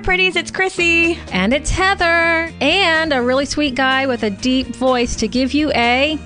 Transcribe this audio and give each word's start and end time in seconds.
there, 0.00 0.04
pretties. 0.04 0.36
It's 0.36 0.50
Chrissy. 0.50 1.18
And 1.32 1.52
it's 1.52 1.70
Heather. 1.70 2.52
And 2.60 3.12
a 3.12 3.22
really 3.22 3.46
sweet 3.46 3.74
guy 3.74 4.06
with 4.06 4.22
a 4.22 4.30
deep 4.30 4.68
voice 4.68 5.16
to 5.16 5.28
give 5.28 5.52
you 5.52 5.70
a. 5.72 6.18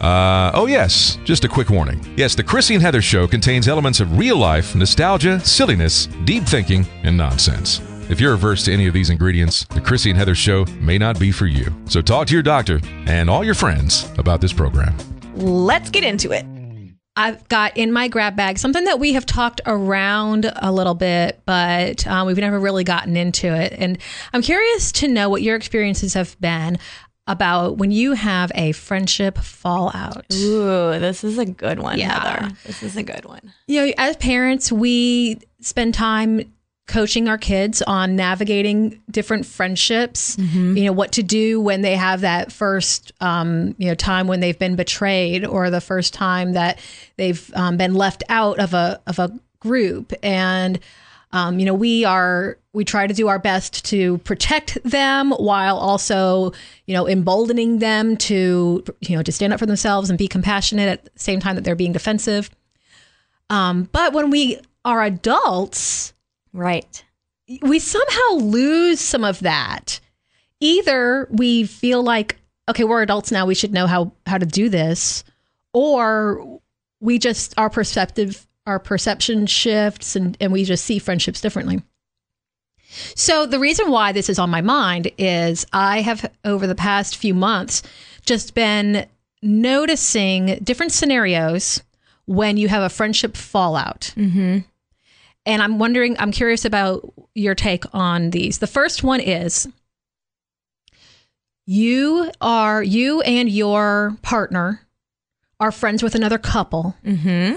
Uh, 0.00 0.50
oh, 0.54 0.66
yes, 0.66 1.18
just 1.24 1.44
a 1.44 1.48
quick 1.48 1.70
warning. 1.70 2.04
Yes, 2.16 2.34
the 2.34 2.42
Chrissy 2.42 2.74
and 2.74 2.82
Heather 2.82 3.00
show 3.00 3.26
contains 3.26 3.68
elements 3.68 4.00
of 4.00 4.18
real 4.18 4.36
life, 4.36 4.74
nostalgia, 4.74 5.40
silliness, 5.40 6.08
deep 6.24 6.44
thinking, 6.44 6.86
and 7.04 7.16
nonsense. 7.16 7.80
If 8.10 8.20
you're 8.20 8.34
averse 8.34 8.64
to 8.66 8.72
any 8.72 8.86
of 8.86 8.92
these 8.92 9.08
ingredients, 9.08 9.64
the 9.64 9.80
Chrissy 9.80 10.10
and 10.10 10.18
Heather 10.18 10.34
show 10.34 10.66
may 10.80 10.98
not 10.98 11.18
be 11.18 11.32
for 11.32 11.46
you. 11.46 11.72
So 11.86 12.02
talk 12.02 12.26
to 12.26 12.34
your 12.34 12.42
doctor 12.42 12.80
and 13.06 13.30
all 13.30 13.44
your 13.44 13.54
friends 13.54 14.12
about 14.18 14.42
this 14.42 14.52
program. 14.52 14.94
Let's 15.36 15.88
get 15.88 16.04
into 16.04 16.32
it. 16.32 16.44
I've 17.16 17.46
got 17.48 17.76
in 17.76 17.92
my 17.92 18.08
grab 18.08 18.34
bag 18.34 18.58
something 18.58 18.84
that 18.84 18.98
we 18.98 19.12
have 19.12 19.24
talked 19.24 19.60
around 19.66 20.50
a 20.56 20.72
little 20.72 20.94
bit, 20.94 21.40
but 21.46 22.06
um, 22.06 22.26
we've 22.26 22.36
never 22.36 22.58
really 22.58 22.82
gotten 22.84 23.16
into 23.16 23.46
it. 23.54 23.72
And 23.76 23.98
I'm 24.32 24.42
curious 24.42 24.90
to 24.92 25.08
know 25.08 25.28
what 25.28 25.42
your 25.42 25.54
experiences 25.54 26.14
have 26.14 26.38
been 26.40 26.78
about 27.26 27.78
when 27.78 27.90
you 27.90 28.12
have 28.12 28.50
a 28.54 28.72
friendship 28.72 29.38
fallout. 29.38 30.26
Ooh, 30.34 30.98
this 30.98 31.24
is 31.24 31.38
a 31.38 31.46
good 31.46 31.78
one, 31.78 31.98
Yeah. 31.98 32.20
Heather. 32.40 32.54
This 32.66 32.82
is 32.82 32.96
a 32.96 33.02
good 33.02 33.24
one. 33.24 33.54
You 33.66 33.86
know, 33.86 33.92
as 33.96 34.16
parents, 34.16 34.70
we 34.72 35.38
spend 35.60 35.94
time 35.94 36.52
coaching 36.86 37.28
our 37.28 37.38
kids 37.38 37.80
on 37.82 38.14
navigating 38.14 39.00
different 39.10 39.46
friendships. 39.46 40.36
You 40.76 40.84
know, 40.84 40.92
what 40.92 41.12
to 41.12 41.22
do 41.22 41.60
when 41.60 41.80
they 41.80 41.96
have 41.96 42.20
that 42.22 42.52
first, 42.52 43.12
um, 43.20 43.74
you 43.78 43.88
know, 43.88 43.94
time 43.94 44.26
when 44.26 44.40
they've 44.40 44.58
been 44.58 44.76
betrayed, 44.76 45.44
or 45.46 45.70
the 45.70 45.80
first 45.80 46.14
time 46.14 46.52
that 46.52 46.78
they've 47.16 47.50
um, 47.54 47.76
been 47.76 47.94
left 47.94 48.22
out 48.28 48.58
of 48.58 48.74
a 48.74 49.00
of 49.06 49.18
a 49.18 49.32
group, 49.60 50.12
and 50.22 50.78
um, 51.34 51.58
you 51.58 51.66
know, 51.66 51.74
we 51.74 52.04
are 52.04 52.56
we 52.72 52.84
try 52.84 53.06
to 53.06 53.14
do 53.14 53.26
our 53.28 53.40
best 53.40 53.84
to 53.86 54.18
protect 54.18 54.78
them 54.84 55.32
while 55.32 55.76
also, 55.76 56.52
you 56.86 56.94
know, 56.94 57.08
emboldening 57.08 57.80
them 57.80 58.16
to 58.18 58.84
you 59.00 59.16
know 59.16 59.22
to 59.22 59.32
stand 59.32 59.52
up 59.52 59.58
for 59.58 59.66
themselves 59.66 60.10
and 60.10 60.18
be 60.18 60.28
compassionate 60.28 60.88
at 60.88 61.04
the 61.04 61.10
same 61.16 61.40
time 61.40 61.56
that 61.56 61.64
they're 61.64 61.74
being 61.74 61.92
defensive. 61.92 62.50
Um, 63.50 63.88
but 63.90 64.12
when 64.12 64.30
we 64.30 64.58
are 64.84 65.02
adults, 65.02 66.13
Right. 66.54 67.04
we 67.62 67.78
somehow 67.78 68.36
lose 68.36 69.00
some 69.00 69.24
of 69.24 69.40
that. 69.40 70.00
Either 70.60 71.28
we 71.30 71.64
feel 71.64 72.02
like, 72.02 72.36
okay, 72.70 72.84
we're 72.84 73.02
adults 73.02 73.30
now, 73.30 73.44
we 73.44 73.54
should 73.54 73.74
know 73.74 73.86
how 73.86 74.12
how 74.26 74.38
to 74.38 74.46
do 74.46 74.68
this, 74.70 75.24
or 75.74 76.60
we 77.00 77.18
just 77.18 77.52
our 77.58 77.68
perceptive 77.68 78.46
our 78.66 78.78
perception 78.78 79.46
shifts 79.46 80.16
and, 80.16 80.38
and 80.40 80.52
we 80.52 80.64
just 80.64 80.84
see 80.84 80.98
friendships 80.98 81.40
differently. 81.40 81.82
So 83.14 83.44
the 83.44 83.58
reason 83.58 83.90
why 83.90 84.12
this 84.12 84.30
is 84.30 84.38
on 84.38 84.48
my 84.48 84.60
mind 84.60 85.10
is 85.18 85.66
I 85.72 86.00
have 86.00 86.30
over 86.44 86.66
the 86.66 86.74
past 86.74 87.16
few 87.16 87.34
months 87.34 87.82
just 88.24 88.54
been 88.54 89.06
noticing 89.42 90.58
different 90.62 90.92
scenarios 90.92 91.82
when 92.26 92.56
you 92.56 92.68
have 92.68 92.82
a 92.82 92.88
friendship 92.88 93.36
fallout. 93.36 94.14
Mm-hmm. 94.16 94.60
And 95.46 95.62
I'm 95.62 95.78
wondering, 95.78 96.16
I'm 96.18 96.32
curious 96.32 96.64
about 96.64 97.12
your 97.34 97.54
take 97.54 97.84
on 97.94 98.30
these. 98.30 98.58
The 98.58 98.66
first 98.66 99.02
one 99.02 99.20
is 99.20 99.68
you 101.66 102.30
are, 102.40 102.82
you 102.82 103.20
and 103.22 103.48
your 103.48 104.16
partner 104.22 104.80
are 105.60 105.72
friends 105.72 106.02
with 106.02 106.14
another 106.14 106.38
couple 106.38 106.94
Mm-hmm. 107.04 107.56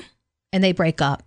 and 0.53 0.63
they 0.63 0.71
break 0.71 1.01
up. 1.01 1.23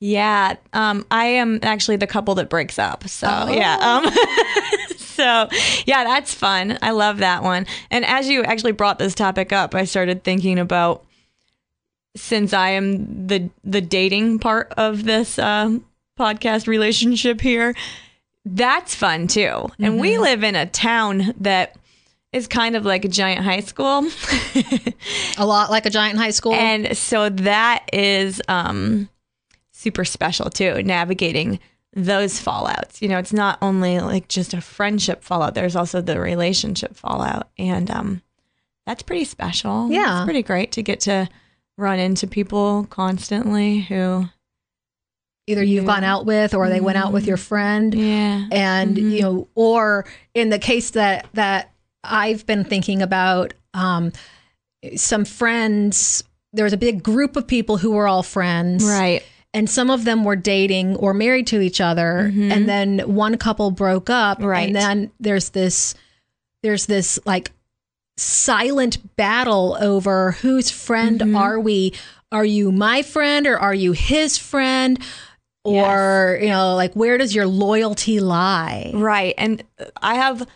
Yeah. 0.00 0.56
Um, 0.72 1.06
I 1.12 1.26
am 1.26 1.60
actually 1.62 1.96
the 1.96 2.08
couple 2.08 2.34
that 2.36 2.48
breaks 2.50 2.78
up. 2.78 3.08
So 3.08 3.28
Oh. 3.30 3.52
yeah. 3.52 3.76
Um, 4.04 4.12
so 4.96 5.48
yeah, 5.86 6.02
that's 6.04 6.34
fun. 6.34 6.76
I 6.82 6.90
love 6.90 7.18
that 7.18 7.44
one. 7.44 7.66
And 7.90 8.04
as 8.04 8.28
you 8.28 8.42
actually 8.42 8.72
brought 8.72 8.98
this 8.98 9.14
topic 9.14 9.52
up, 9.52 9.74
I 9.76 9.84
started 9.84 10.24
thinking 10.24 10.58
about 10.58 11.04
since 12.14 12.52
I 12.52 12.70
am 12.70 13.26
the 13.26 13.50
the 13.64 13.80
dating 13.80 14.38
part 14.38 14.72
of 14.76 15.04
this 15.04 15.38
um, 15.38 15.84
podcast 16.18 16.66
relationship 16.66 17.40
here, 17.40 17.74
that's 18.44 18.94
fun 18.94 19.26
too. 19.26 19.68
And 19.78 20.00
we 20.00 20.18
live 20.18 20.42
in 20.42 20.54
a 20.54 20.66
town 20.66 21.34
that 21.40 21.76
is 22.32 22.48
kind 22.48 22.76
of 22.76 22.84
like 22.84 23.04
a 23.04 23.08
giant 23.08 23.44
high 23.44 23.60
school. 23.60 24.06
A 25.38 25.46
lot 25.46 25.70
like 25.70 25.84
a 25.86 25.90
giant 25.90 26.18
high 26.18 26.30
school. 26.30 26.54
And 26.54 26.96
so 26.96 27.28
that 27.28 27.84
is 27.92 28.40
um, 28.48 29.08
super 29.72 30.04
special 30.04 30.48
too, 30.48 30.82
navigating 30.82 31.60
those 31.94 32.40
fallouts. 32.40 33.02
You 33.02 33.08
know, 33.08 33.18
it's 33.18 33.34
not 33.34 33.58
only 33.60 34.00
like 34.00 34.28
just 34.28 34.54
a 34.54 34.62
friendship 34.62 35.22
fallout, 35.22 35.54
there's 35.54 35.76
also 35.76 36.00
the 36.00 36.18
relationship 36.18 36.96
fallout. 36.96 37.50
And 37.58 37.90
um, 37.90 38.22
that's 38.86 39.02
pretty 39.02 39.24
special. 39.24 39.90
Yeah. 39.90 40.20
It's 40.20 40.24
pretty 40.24 40.42
great 40.42 40.72
to 40.72 40.82
get 40.82 41.00
to 41.00 41.28
run 41.78 41.98
into 41.98 42.26
people 42.26 42.86
constantly 42.90 43.80
who, 43.80 44.26
Either 45.48 45.62
you've 45.64 45.86
gone 45.86 46.04
out 46.04 46.24
with 46.24 46.54
or 46.54 46.68
they 46.68 46.80
went 46.80 46.96
out 46.96 47.12
with 47.12 47.26
your 47.26 47.36
mm-hmm. 47.36 47.48
friend. 47.48 47.94
yeah. 47.94 48.46
and 48.52 48.96
you 48.96 49.04
mm-hmm. 49.04 49.22
know 49.22 49.48
or 49.56 50.06
in 50.34 50.50
the 50.50 50.58
case 50.58 50.90
that 50.90 51.26
that 51.34 51.72
i've 52.04 52.46
been 52.46 52.62
thinking 52.64 53.02
about 53.02 53.52
um 53.74 54.12
some 54.94 55.24
friends 55.24 56.22
there 56.52 56.64
was 56.64 56.72
a 56.72 56.76
big 56.78 57.02
group 57.02 57.34
of 57.36 57.46
people 57.46 57.76
who 57.76 57.90
were 57.90 58.06
all 58.06 58.22
friends 58.22 58.84
Right. 58.84 59.22
and 59.52 59.68
some 59.68 59.90
of 59.90 60.04
them 60.04 60.22
were 60.24 60.36
dating 60.36 60.94
or 60.96 61.12
married 61.12 61.48
to 61.48 61.60
each 61.60 61.80
other 61.80 62.30
mm-hmm. 62.30 62.52
and 62.52 62.68
then 62.68 62.98
one 63.00 63.36
couple 63.36 63.72
broke 63.72 64.10
up 64.10 64.40
Right. 64.40 64.66
and 64.68 64.76
then 64.76 65.10
there's 65.18 65.50
this 65.50 65.96
there's 66.62 66.86
this 66.86 67.18
like 67.26 67.50
silent 68.16 69.16
battle 69.16 69.76
over 69.80 70.32
whose 70.32 70.70
friend 70.70 71.34
are 71.34 71.58
we 71.58 71.92
are 72.30 72.44
you 72.44 72.70
my 72.70 73.02
friend 73.02 73.46
or 73.46 73.58
are 73.58 73.74
you 73.74 73.92
his 73.92 74.36
friend 74.38 74.98
or 75.64 76.38
you 76.40 76.48
know 76.48 76.74
like 76.74 76.92
where 76.94 77.16
does 77.18 77.34
your 77.34 77.46
loyalty 77.46 78.20
lie 78.20 78.90
Right. 78.94 79.34
And 79.38 79.62
I 80.00 80.16
have 80.16 80.46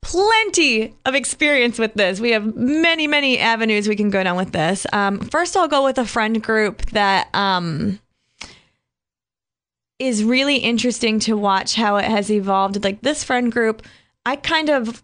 plenty 0.00 0.94
of 1.04 1.14
experience 1.14 1.78
with 1.78 1.94
this. 1.94 2.20
We 2.20 2.30
have 2.30 2.56
many, 2.56 3.06
many 3.06 3.38
avenues 3.38 3.88
we 3.88 3.96
can 3.96 4.10
go 4.10 4.22
down 4.22 4.36
with 4.36 4.52
this. 4.52 4.86
Um, 4.92 5.20
first, 5.20 5.56
I'll 5.56 5.68
go 5.68 5.84
with 5.84 5.98
a 5.98 6.06
friend 6.06 6.42
group 6.42 6.86
that 6.90 7.28
um, 7.34 8.00
is 9.98 10.22
really 10.24 10.56
interesting 10.58 11.18
to 11.20 11.36
watch 11.36 11.74
how 11.74 11.96
it 11.96 12.04
has 12.04 12.30
evolved. 12.30 12.82
Like 12.84 13.02
this 13.02 13.24
friend 13.24 13.50
group, 13.50 13.82
I 14.24 14.36
kind 14.36 14.70
of, 14.70 15.02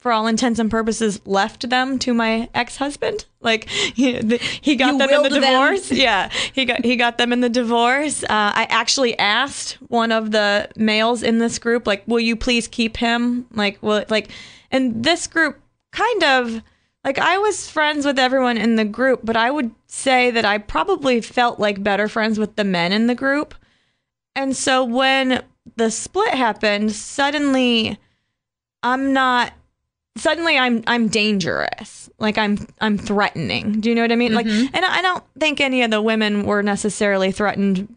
for 0.00 0.12
all 0.12 0.26
intents 0.26 0.58
and 0.58 0.70
purposes, 0.70 1.20
left 1.26 1.68
them 1.68 1.98
to 2.00 2.14
my 2.14 2.48
ex 2.54 2.76
husband. 2.78 3.26
Like 3.40 3.68
he, 3.68 4.18
the, 4.18 4.36
he 4.38 4.74
got 4.76 4.92
You 4.92 4.98
them 4.98 5.10
in 5.10 5.16
the 5.16 5.28
willed 5.28 5.32
them. 5.32 5.42
divorce. 5.42 5.92
Yeah, 5.92 6.30
he 6.52 6.64
got 6.64 6.84
he 6.84 6.96
got 6.96 7.18
them 7.18 7.32
in 7.32 7.40
the 7.40 7.48
divorce. 7.48 8.22
Uh, 8.24 8.26
I 8.30 8.66
actually 8.70 9.18
asked 9.18 9.74
one 9.88 10.10
of 10.10 10.30
the 10.30 10.68
males 10.76 11.22
in 11.22 11.38
this 11.38 11.58
group, 11.58 11.86
like, 11.86 12.02
"Will 12.06 12.20
you 12.20 12.34
please 12.36 12.66
keep 12.66 12.96
him?" 12.96 13.46
Like, 13.52 13.82
will 13.82 14.04
like, 14.08 14.30
and 14.70 15.04
this 15.04 15.26
group 15.26 15.60
kind 15.92 16.24
of 16.24 16.62
like 17.04 17.18
I 17.18 17.38
was 17.38 17.68
friends 17.70 18.04
with 18.06 18.18
everyone 18.18 18.56
in 18.56 18.76
the 18.76 18.84
group, 18.84 19.20
but 19.22 19.36
I 19.36 19.50
would 19.50 19.70
say 19.86 20.30
that 20.30 20.44
I 20.44 20.58
probably 20.58 21.20
felt 21.20 21.58
like 21.58 21.82
better 21.82 22.08
friends 22.08 22.38
with 22.38 22.56
the 22.56 22.64
men 22.64 22.92
in 22.92 23.06
the 23.06 23.14
group. 23.14 23.54
And 24.36 24.56
so 24.56 24.84
when 24.84 25.42
the 25.76 25.90
split 25.90 26.34
happened, 26.34 26.92
suddenly 26.92 27.98
I'm 28.82 29.12
not 29.12 29.52
suddenly 30.16 30.58
I'm 30.58 30.82
I'm 30.86 31.08
dangerous. 31.08 32.10
Like 32.18 32.38
I'm 32.38 32.66
I'm 32.80 32.98
threatening. 32.98 33.80
Do 33.80 33.88
you 33.88 33.94
know 33.94 34.02
what 34.02 34.12
I 34.12 34.16
mean? 34.16 34.34
Like 34.34 34.46
mm-hmm. 34.46 34.74
and 34.74 34.84
I 34.84 35.02
don't 35.02 35.24
think 35.38 35.60
any 35.60 35.82
of 35.82 35.90
the 35.90 36.02
women 36.02 36.44
were 36.44 36.62
necessarily 36.62 37.32
threatened 37.32 37.94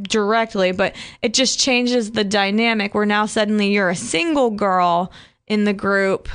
directly, 0.00 0.72
but 0.72 0.94
it 1.20 1.34
just 1.34 1.58
changes 1.58 2.12
the 2.12 2.24
dynamic 2.24 2.94
where 2.94 3.06
now 3.06 3.26
suddenly 3.26 3.72
you're 3.72 3.90
a 3.90 3.96
single 3.96 4.50
girl 4.50 5.12
in 5.46 5.64
the 5.64 5.72
group 5.72 6.28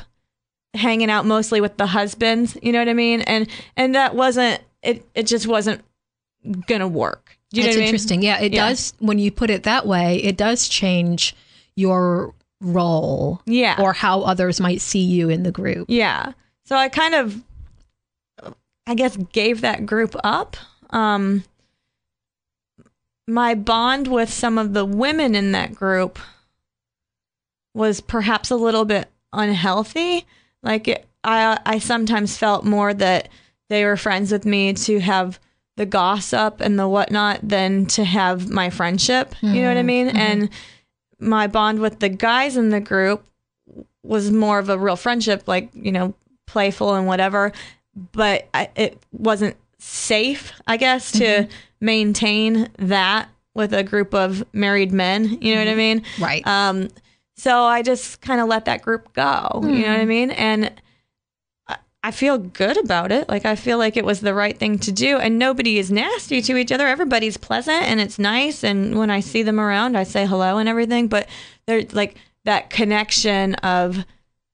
hanging 0.74 1.10
out 1.10 1.26
mostly 1.26 1.60
with 1.60 1.78
the 1.78 1.88
husbands, 1.88 2.58
you 2.62 2.72
know 2.72 2.80
what 2.80 2.90
I 2.90 2.94
mean? 2.94 3.22
And 3.22 3.48
and 3.76 3.96
that 3.96 4.16
wasn't 4.16 4.62
it 4.84 5.06
it 5.16 5.24
just 5.24 5.48
wasn't 5.48 5.84
gonna 6.68 6.88
work. 6.88 7.38
Do 7.52 7.62
you 7.62 7.64
That's 7.64 7.76
know 7.76 7.80
what 7.80 7.84
I 7.84 7.86
mean? 7.86 7.88
interesting. 7.88 8.22
Yeah, 8.22 8.40
it 8.42 8.54
Yeah. 8.54 8.70
does. 8.70 8.94
When 9.00 9.20
you 9.20 9.32
put 9.32 9.50
it 9.50 9.64
that 9.64 9.88
way, 9.88 10.18
it 10.18 10.38
does 10.38 10.68
change 10.68 11.36
your 11.76 12.34
role 12.62 13.42
Yeah. 13.46 13.76
or 13.80 13.94
how 13.94 14.22
others 14.22 14.60
might 14.60 14.82
see 14.82 15.00
you 15.04 15.30
in 15.30 15.44
the 15.44 15.52
group. 15.52 15.88
Yeah. 15.90 16.34
So 16.66 16.76
I 16.76 16.90
kind 16.90 17.16
of, 17.16 17.42
I 18.88 18.96
guess, 18.96 19.16
gave 19.32 19.62
that 19.62 19.86
group 19.86 20.16
up. 20.24 20.58
Um, 20.90 21.44
my 23.28 23.56
bond 23.56 24.08
with 24.08 24.32
some 24.32 24.58
of 24.58 24.74
the 24.74 24.86
women 24.86 25.36
in 25.36 25.52
that 25.52 25.76
group 25.76 26.18
was 27.74 28.02
perhaps 28.02 28.50
a 28.52 28.56
little 28.56 28.86
bit 28.86 29.08
unhealthy. 29.34 30.26
Like 30.64 30.88
it, 30.88 31.06
I, 31.24 31.60
I 31.66 31.80
sometimes 31.80 32.38
felt 32.38 32.64
more 32.64 32.94
that 32.94 33.30
they 33.70 33.84
were 33.86 33.98
friends 33.98 34.32
with 34.32 34.46
me 34.46 34.74
to 34.74 35.00
have 35.00 35.40
the 35.76 35.86
gossip 35.86 36.60
and 36.62 36.80
the 36.80 36.88
whatnot 36.88 37.40
than 37.44 37.86
to 37.88 38.04
have 38.04 38.50
my 38.50 38.70
friendship. 38.70 39.36
You 39.42 39.62
know 39.62 39.68
what 39.68 39.78
I 39.78 39.84
mean? 39.84 40.08
And 40.08 40.50
my 41.20 41.48
bond 41.48 41.80
with 41.80 42.00
the 42.00 42.10
guys 42.10 42.58
in 42.58 42.70
the 42.70 42.80
group 42.80 43.26
was 44.04 44.32
more 44.32 44.60
of 44.60 44.70
a 44.70 44.78
real 44.78 44.96
friendship, 44.96 45.48
like, 45.48 45.70
you 45.74 45.92
know, 45.92 46.14
playful 46.46 46.96
and 46.96 47.08
whatever. 47.08 47.52
But 48.12 48.48
I, 48.54 48.70
it 48.76 49.02
wasn't 49.12 49.58
safe, 49.80 50.54
I 50.68 50.78
guess, 50.78 51.12
to 51.14 51.26
mm-hmm. 51.26 51.52
maintain 51.82 52.70
that 52.78 53.30
with 53.54 53.74
a 53.74 53.84
group 53.84 54.14
of 54.14 54.46
married 54.54 54.92
men. 54.92 55.40
You 55.42 55.56
know 55.56 55.62
what 55.62 55.68
I 55.68 55.72
mm-hmm. 55.72 55.78
mean? 55.78 56.04
Right. 56.20 56.48
Um, 56.48 56.90
so 57.36 57.64
I 57.64 57.82
just 57.82 58.22
kind 58.22 58.42
of 58.42 58.48
let 58.48 58.66
that 58.66 58.82
group 58.82 59.14
go. 59.14 59.62
You 59.64 59.84
know 59.84 59.92
what 59.92 60.00
I 60.00 60.06
mm. 60.06 60.08
mean? 60.08 60.32
And 60.32 60.72
I- 62.08 62.12
feel 62.12 62.38
good 62.38 62.78
about 62.78 63.12
it. 63.12 63.30
Like 63.30 63.46
I 63.46 63.56
feel 63.56 63.78
like 63.78 63.98
it 63.98 64.06
was 64.06 64.22
the 64.22 64.34
right 64.34 64.58
thing 64.58 64.80
to 64.80 64.92
do. 64.92 65.18
And 65.18 65.38
nobody 65.38 65.78
is 65.78 65.92
nasty 65.92 66.42
to 66.44 66.58
each 66.58 66.72
other. 66.72 66.88
Everybody's 66.88 67.38
pleasant 67.38 67.84
and 67.84 68.00
it's 68.00 68.20
nice. 68.20 68.64
And 68.64 68.98
when 68.98 69.10
I 69.10 69.20
see 69.20 69.44
them 69.44 69.60
around, 69.60 69.98
I 69.98 70.04
say 70.04 70.26
hello 70.26 70.58
and 70.58 70.68
everything. 70.68 71.08
But 71.08 71.28
there's 71.66 71.94
like 71.94 72.18
that 72.46 72.70
connection 72.70 73.56
of 73.56 74.06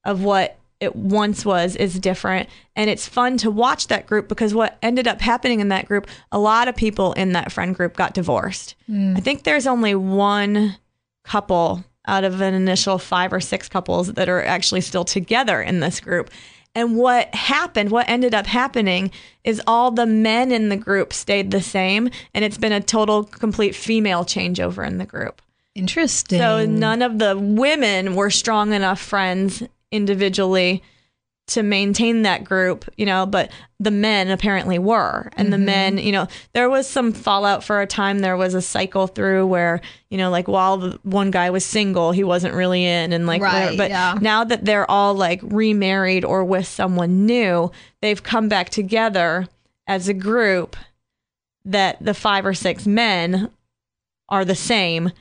of 0.03 0.23
what 0.23 0.57
it 0.79 0.95
once 0.95 1.45
was 1.45 1.75
is 1.77 1.97
different 1.97 2.50
and 2.75 2.89
it's 2.89 3.07
fun 3.07 3.38
to 3.38 3.50
watch 3.50 3.88
that 3.88 4.05
group 4.05 4.27
because 4.27 4.53
what 4.53 4.77
ended 4.81 5.07
up 5.07 5.21
happening 5.21 5.61
in 5.61 5.69
that 5.69 5.85
group 5.85 6.07
a 6.31 6.39
lot 6.39 6.67
of 6.67 6.75
people 6.75 7.13
in 7.13 7.31
that 7.31 7.51
friend 7.51 7.73
group 7.73 7.95
got 7.95 8.13
divorced 8.13 8.75
mm. 8.89 9.15
i 9.15 9.19
think 9.21 9.44
there's 9.44 9.65
only 9.65 9.95
one 9.95 10.75
couple 11.23 11.85
out 12.05 12.25
of 12.25 12.41
an 12.41 12.53
initial 12.53 12.97
five 12.97 13.31
or 13.31 13.39
six 13.39 13.69
couples 13.69 14.11
that 14.13 14.27
are 14.27 14.44
actually 14.44 14.81
still 14.81 15.05
together 15.05 15.61
in 15.61 15.79
this 15.79 16.01
group 16.01 16.29
and 16.75 16.95
what 16.95 17.33
happened 17.35 17.91
what 17.91 18.07
ended 18.09 18.33
up 18.33 18.45
happening 18.45 19.11
is 19.43 19.61
all 19.67 19.91
the 19.91 20.05
men 20.05 20.51
in 20.51 20.69
the 20.69 20.77
group 20.77 21.13
stayed 21.13 21.51
the 21.51 21.61
same 21.61 22.09
and 22.33 22.43
it's 22.43 22.57
been 22.57 22.71
a 22.71 22.81
total 22.81 23.23
complete 23.23 23.75
female 23.75 24.23
changeover 24.23 24.85
in 24.85 24.97
the 24.97 25.05
group 25.05 25.41
Interesting. 25.75 26.39
so 26.39 26.65
none 26.65 27.01
of 27.01 27.19
the 27.19 27.37
women 27.37 28.15
were 28.15 28.29
strong 28.29 28.73
enough 28.73 28.99
friends 28.99 29.63
individually 29.91 30.83
to 31.45 31.61
maintain 31.61 32.21
that 32.21 32.43
group, 32.43 32.85
you 32.97 33.05
know, 33.05 33.25
but 33.25 33.51
the 33.79 33.91
men 33.91 34.29
apparently 34.29 34.79
were. 34.79 35.29
And 35.35 35.51
the 35.51 35.57
men, 35.57 35.97
you 35.97 36.13
know, 36.13 36.27
there 36.53 36.69
was 36.69 36.87
some 36.87 37.11
fallout 37.11 37.65
for 37.65 37.81
a 37.81 37.87
time. 37.87 38.19
There 38.19 38.37
was 38.37 38.53
a 38.53 38.61
cycle 38.61 39.07
through 39.07 39.45
where, 39.47 39.81
you 40.09 40.17
know, 40.17 40.29
like 40.29 40.47
while 40.47 40.77
the 40.77 40.99
one 41.03 41.31
guy 41.31 41.49
was 41.49 41.65
single, 41.65 42.13
he 42.13 42.23
wasn't 42.23 42.53
really 42.53 42.85
in 42.85 43.11
and 43.11 43.27
like 43.27 43.41
whatever. 43.41 43.69
Right, 43.71 43.77
but 43.77 43.89
yeah. 43.89 44.17
now 44.21 44.45
that 44.45 44.63
they're 44.63 44.89
all 44.89 45.15
like 45.15 45.41
remarried 45.43 46.23
or 46.23 46.45
with 46.45 46.65
someone 46.65 47.25
new, 47.25 47.71
they've 48.01 48.23
come 48.23 48.47
back 48.47 48.69
together 48.69 49.47
as 49.85 50.07
a 50.07 50.13
group 50.13 50.77
that 51.65 51.97
the 52.03 52.13
five 52.13 52.45
or 52.45 52.53
six 52.53 52.87
men 52.87 53.51
are 54.29 54.45
the 54.45 54.55
same, 54.55 55.11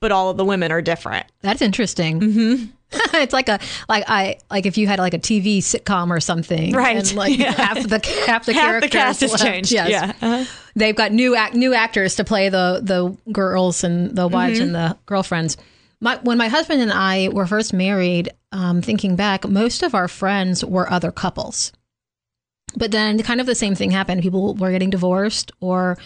but 0.00 0.12
all 0.12 0.30
of 0.30 0.36
the 0.36 0.44
women 0.44 0.70
are 0.70 0.82
different. 0.82 1.26
That's 1.40 1.62
interesting. 1.62 2.20
Mm-hmm. 2.20 2.64
it's 3.22 3.32
like 3.32 3.48
a 3.48 3.58
like 3.88 4.04
I 4.08 4.38
like 4.50 4.66
if 4.66 4.76
you 4.78 4.86
had 4.86 4.98
like 4.98 5.14
a 5.14 5.18
TV 5.18 5.58
sitcom 5.58 6.10
or 6.10 6.20
something, 6.20 6.72
Right. 6.72 6.96
And 6.96 7.14
like 7.14 7.38
Yeah. 7.38 7.52
half 7.52 7.74
the 7.86 7.98
half 7.98 8.06
the 8.06 8.26
Half 8.26 8.46
the 8.46 8.52
characters 8.54 8.90
cast 8.90 9.20
has 9.22 9.30
left. 9.32 9.42
changed. 9.44 9.72
Yes. 9.72 9.90
Yeah. 9.90 10.12
Uh-huh. 10.20 10.44
they've 10.74 10.96
got 10.96 11.12
new 11.12 11.34
act 11.36 11.54
new 11.54 11.74
actors 11.74 12.16
to 12.16 12.24
play 12.24 12.48
the 12.48 12.80
the 12.82 13.16
girls 13.32 13.84
and 13.84 14.14
the 14.16 14.26
wives 14.28 14.58
Mm-hmm. 14.58 14.74
and 14.74 14.74
the 14.74 14.98
girlfriends. 15.06 15.56
My, 16.00 16.16
when 16.22 16.36
my 16.36 16.48
husband 16.48 16.82
and 16.82 16.92
I 16.92 17.28
were 17.28 17.46
first 17.46 17.72
married, 17.72 18.28
um, 18.50 18.82
thinking 18.82 19.14
back, 19.14 19.46
most 19.48 19.84
of 19.84 19.94
our 19.94 20.08
friends 20.08 20.64
were 20.64 20.90
other 20.90 21.12
couples. 21.12 21.70
But 22.76 22.90
then, 22.90 23.22
kind 23.22 23.40
of 23.40 23.46
the 23.46 23.54
same 23.54 23.76
thing 23.76 23.92
happened. 23.92 24.20
People 24.22 24.54
were 24.54 24.72
getting 24.72 24.90
divorced, 24.90 25.52
or 25.60 25.96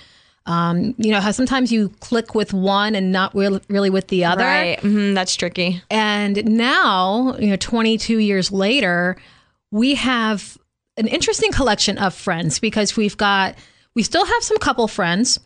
um, 0.46 0.94
you 0.96 1.10
know 1.10 1.20
how 1.20 1.32
sometimes 1.32 1.72
you 1.72 1.88
click 2.00 2.34
with 2.34 2.52
one 2.52 2.94
and 2.94 3.12
not 3.12 3.34
real, 3.34 3.60
really 3.68 3.90
with 3.90 4.08
the 4.08 4.24
other. 4.24 4.44
Right. 4.44 4.80
hmm 4.80 5.14
that's 5.14 5.34
tricky. 5.34 5.82
And 5.90 6.44
now, 6.46 7.36
you 7.38 7.48
know, 7.48 7.56
22 7.56 8.18
years 8.18 8.52
later, 8.52 9.16
we 9.70 9.94
have 9.96 10.56
an 10.96 11.08
interesting 11.08 11.52
collection 11.52 11.98
of 11.98 12.14
friends 12.14 12.58
because 12.58 12.96
we've 12.96 13.16
got, 13.16 13.56
we 13.94 14.02
still 14.02 14.24
have 14.24 14.42
some 14.42 14.58
couple 14.58 14.88
friends. 14.88 15.38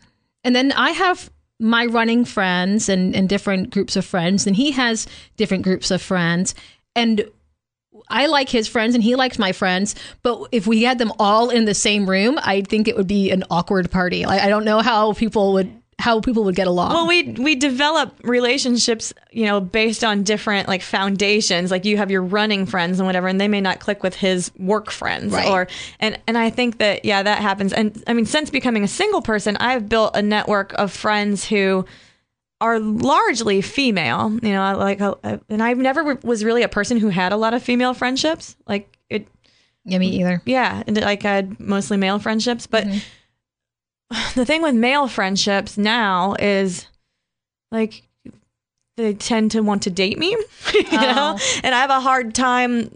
And 0.43 0.55
then 0.55 0.71
I 0.71 0.91
have 0.91 1.29
my 1.59 1.85
running 1.85 2.25
friends 2.25 2.89
and, 2.89 3.15
and 3.15 3.27
different 3.27 3.69
groups 3.69 3.95
of 3.95 4.05
friends, 4.05 4.47
and 4.47 4.55
he 4.55 4.71
has 4.71 5.07
different 5.37 5.63
groups 5.63 5.91
of 5.91 6.01
friends. 6.01 6.55
And 6.95 7.25
I 8.11 8.27
like 8.27 8.49
his 8.49 8.67
friends 8.67 8.95
and 8.95 9.03
he 9.03 9.15
likes 9.15 9.39
my 9.39 9.51
friends, 9.51 9.95
but 10.23 10.47
if 10.51 10.67
we 10.67 10.83
had 10.83 10.97
them 10.97 11.11
all 11.19 11.49
in 11.49 11.65
the 11.65 11.73
same 11.73 12.09
room, 12.09 12.39
I 12.41 12.61
think 12.61 12.87
it 12.87 12.95
would 12.95 13.07
be 13.07 13.31
an 13.31 13.43
awkward 13.49 13.89
party. 13.89 14.25
Like 14.25 14.41
I 14.41 14.49
don't 14.49 14.65
know 14.65 14.79
how 14.81 15.13
people 15.13 15.53
would 15.53 15.81
how 16.01 16.19
people 16.19 16.43
would 16.43 16.55
get 16.55 16.67
along. 16.67 16.93
Well, 16.93 17.07
we 17.07 17.31
we 17.31 17.55
develop 17.55 18.13
relationships, 18.23 19.13
you 19.31 19.45
know, 19.45 19.61
based 19.61 20.03
on 20.03 20.23
different 20.23 20.67
like 20.67 20.81
foundations. 20.81 21.71
Like 21.71 21.85
you 21.85 21.97
have 21.97 22.11
your 22.11 22.23
running 22.23 22.65
friends 22.65 22.99
and 22.99 23.05
whatever, 23.05 23.27
and 23.27 23.39
they 23.39 23.47
may 23.47 23.61
not 23.61 23.79
click 23.79 24.03
with 24.03 24.15
his 24.15 24.51
work 24.57 24.91
friends. 24.91 25.31
Right. 25.31 25.47
Or 25.47 25.67
and 25.99 26.19
and 26.27 26.37
I 26.37 26.49
think 26.49 26.79
that 26.79 27.05
yeah, 27.05 27.23
that 27.23 27.39
happens. 27.39 27.71
And 27.71 28.03
I 28.07 28.13
mean, 28.13 28.25
since 28.25 28.49
becoming 28.49 28.83
a 28.83 28.87
single 28.87 29.21
person, 29.21 29.55
I've 29.57 29.87
built 29.87 30.15
a 30.15 30.21
network 30.21 30.73
of 30.73 30.91
friends 30.91 31.45
who 31.45 31.85
are 32.61 32.79
largely 32.79 33.61
female. 33.61 34.31
You 34.41 34.53
know, 34.53 34.77
like 34.77 35.01
uh, 35.01 35.15
and 35.49 35.61
I've 35.61 35.79
never 35.79 36.15
was 36.23 36.45
really 36.45 36.61
a 36.61 36.69
person 36.69 36.97
who 36.97 37.09
had 37.09 37.33
a 37.33 37.37
lot 37.37 37.53
of 37.53 37.61
female 37.61 37.93
friendships. 37.93 38.55
Like 38.67 38.97
it 39.09 39.27
yeah, 39.83 39.97
me 39.97 40.07
either. 40.19 40.41
yeah, 40.45 40.83
and 40.87 41.01
like 41.01 41.25
I 41.25 41.33
had 41.33 41.59
mostly 41.59 41.97
male 41.97 42.19
friendships, 42.19 42.67
but 42.67 42.85
the 44.35 44.45
thing 44.45 44.61
with 44.61 44.75
male 44.75 45.07
friendships 45.07 45.77
now 45.77 46.35
is 46.39 46.85
like 47.71 48.03
they 48.95 49.13
tend 49.15 49.51
to 49.51 49.61
want 49.61 49.83
to 49.83 49.89
date 49.89 50.19
me, 50.19 50.29
you 50.73 50.91
know, 50.91 51.37
and 51.63 51.75
I 51.75 51.81
have 51.81 51.89
a 51.89 51.99
hard 51.99 52.35
time 52.35 52.95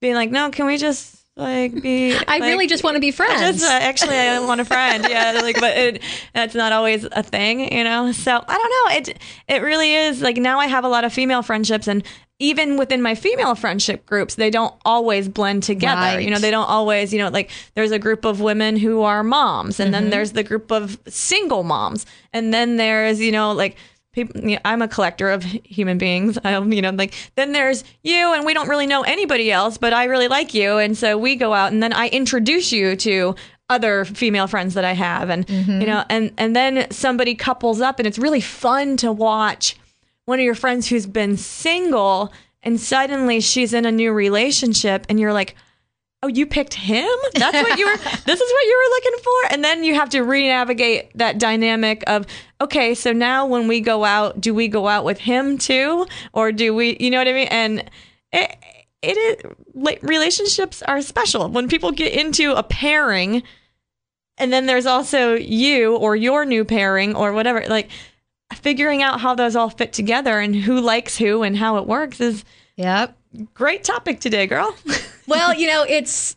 being 0.00 0.14
like, 0.14 0.30
no, 0.30 0.50
can 0.50 0.66
we 0.66 0.76
just 0.76 1.17
like 1.38 1.80
be? 1.80 2.14
I 2.14 2.38
like- 2.38 2.42
really 2.42 2.66
just 2.66 2.84
want 2.84 2.96
to 2.96 3.00
be 3.00 3.08
I 3.08 3.12
friends. 3.12 3.60
just 3.60 3.64
uh, 3.64 3.78
actually 3.80 4.16
I 4.16 4.40
want 4.40 4.60
a 4.60 4.64
friend. 4.64 5.06
Yeah, 5.08 5.32
like 5.42 5.60
but 5.60 5.76
it, 5.76 6.02
that's 6.34 6.54
not 6.54 6.72
always 6.72 7.04
a 7.04 7.22
thing, 7.22 7.72
you 7.72 7.84
know. 7.84 8.12
So 8.12 8.32
I 8.32 8.58
don't 8.58 8.70
know. 8.70 8.96
It 8.96 9.18
it 9.48 9.62
really 9.62 9.94
is 9.94 10.20
like 10.20 10.36
now 10.36 10.58
I 10.58 10.66
have 10.66 10.84
a 10.84 10.88
lot 10.88 11.04
of 11.04 11.12
female 11.12 11.42
friendships 11.42 11.86
and 11.86 12.02
even 12.40 12.76
within 12.76 13.02
my 13.02 13.14
female 13.16 13.54
friendship 13.56 14.06
groups, 14.06 14.36
they 14.36 14.50
don't 14.50 14.72
always 14.84 15.28
blend 15.28 15.64
together. 15.64 16.00
Right. 16.00 16.24
You 16.24 16.30
know, 16.30 16.38
they 16.38 16.52
don't 16.52 16.68
always, 16.68 17.12
you 17.12 17.18
know, 17.18 17.30
like 17.30 17.50
there's 17.74 17.90
a 17.90 17.98
group 17.98 18.24
of 18.24 18.40
women 18.40 18.76
who 18.76 19.02
are 19.02 19.24
moms 19.24 19.80
and 19.80 19.92
then 19.92 20.10
there's 20.10 20.32
the 20.32 20.44
group 20.44 20.70
of 20.70 21.00
single 21.08 21.64
moms 21.64 22.06
and 22.32 22.54
then 22.54 22.76
there's, 22.76 23.20
you 23.20 23.32
know, 23.32 23.52
like 23.52 23.76
people 24.24 24.40
you 24.40 24.56
know, 24.56 24.60
I'm 24.64 24.82
a 24.82 24.88
collector 24.88 25.30
of 25.30 25.42
human 25.42 25.98
beings. 25.98 26.38
Um, 26.48 26.72
you 26.72 26.80
know, 26.80 26.90
like 26.90 27.14
then 27.34 27.52
there's 27.52 27.84
you 28.02 28.32
and 28.32 28.46
we 28.46 28.54
don't 28.54 28.68
really 28.68 28.86
know 28.86 29.02
anybody 29.02 29.52
else, 29.52 29.76
but 29.76 29.92
I 29.92 30.04
really 30.04 30.28
like 30.28 30.54
you. 30.54 30.78
And 30.78 30.96
so 30.96 31.18
we 31.18 31.36
go 31.36 31.52
out 31.52 31.72
and 31.72 31.82
then 31.82 31.92
I 31.92 32.08
introduce 32.08 32.72
you 32.72 32.96
to 32.96 33.34
other 33.68 34.06
female 34.06 34.46
friends 34.46 34.72
that 34.74 34.84
I 34.84 34.92
have. 34.92 35.28
And 35.28 35.46
you 35.48 35.86
know 35.86 36.04
and 36.08 36.32
and 36.38 36.56
then 36.56 36.90
somebody 36.90 37.34
couples 37.34 37.82
up 37.82 37.98
and 37.98 38.06
it's 38.06 38.18
really 38.18 38.40
fun 38.40 38.96
to 38.98 39.12
watch 39.12 39.76
one 40.24 40.38
of 40.38 40.44
your 40.44 40.54
friends 40.54 40.88
who's 40.88 41.06
been 41.06 41.36
single 41.36 42.32
and 42.62 42.80
suddenly 42.80 43.40
she's 43.40 43.74
in 43.74 43.84
a 43.84 43.92
new 43.92 44.12
relationship 44.12 45.04
and 45.08 45.20
you're 45.20 45.32
like 45.34 45.54
oh 46.22 46.28
you 46.28 46.46
picked 46.46 46.74
him? 46.74 47.08
That's 47.34 47.62
what 47.62 47.78
you 47.78 47.86
were 47.86 47.96
this 48.26 48.40
is 48.40 48.52
what 48.52 48.64
you 48.64 48.84
were 48.84 48.94
looking 48.96 49.22
for? 49.24 49.52
And 49.54 49.64
then 49.64 49.84
you 49.84 49.94
have 49.94 50.08
to 50.10 50.22
re-navigate 50.22 51.16
that 51.16 51.38
dynamic 51.38 52.02
of 52.06 52.26
okay 52.60 52.94
so 52.94 53.12
now 53.12 53.46
when 53.46 53.68
we 53.68 53.80
go 53.80 54.04
out 54.04 54.40
do 54.40 54.52
we 54.54 54.68
go 54.68 54.88
out 54.88 55.04
with 55.04 55.18
him 55.18 55.58
too? 55.58 56.06
Or 56.32 56.52
do 56.52 56.74
we 56.74 56.96
you 57.00 57.10
know 57.10 57.18
what 57.18 57.28
i 57.28 57.32
mean? 57.32 57.48
And 57.48 57.90
it 58.32 58.56
it 59.00 59.16
is 59.16 59.98
relationships 60.02 60.82
are 60.82 61.00
special. 61.02 61.48
When 61.48 61.68
people 61.68 61.92
get 61.92 62.12
into 62.12 62.52
a 62.52 62.62
pairing 62.62 63.42
and 64.38 64.52
then 64.52 64.66
there's 64.66 64.86
also 64.86 65.34
you 65.34 65.96
or 65.96 66.16
your 66.16 66.44
new 66.44 66.64
pairing 66.64 67.14
or 67.14 67.32
whatever 67.32 67.64
like 67.68 67.90
figuring 68.54 69.02
out 69.02 69.20
how 69.20 69.34
those 69.34 69.54
all 69.54 69.70
fit 69.70 69.92
together 69.92 70.40
and 70.40 70.56
who 70.56 70.80
likes 70.80 71.16
who 71.18 71.42
and 71.42 71.56
how 71.56 71.76
it 71.76 71.86
works 71.86 72.20
is 72.20 72.44
Yep. 72.76 73.16
great 73.54 73.84
topic 73.84 74.20
today 74.20 74.46
girl 74.46 74.74
Well, 75.28 75.54
you 75.54 75.66
know, 75.66 75.84
it's 75.88 76.36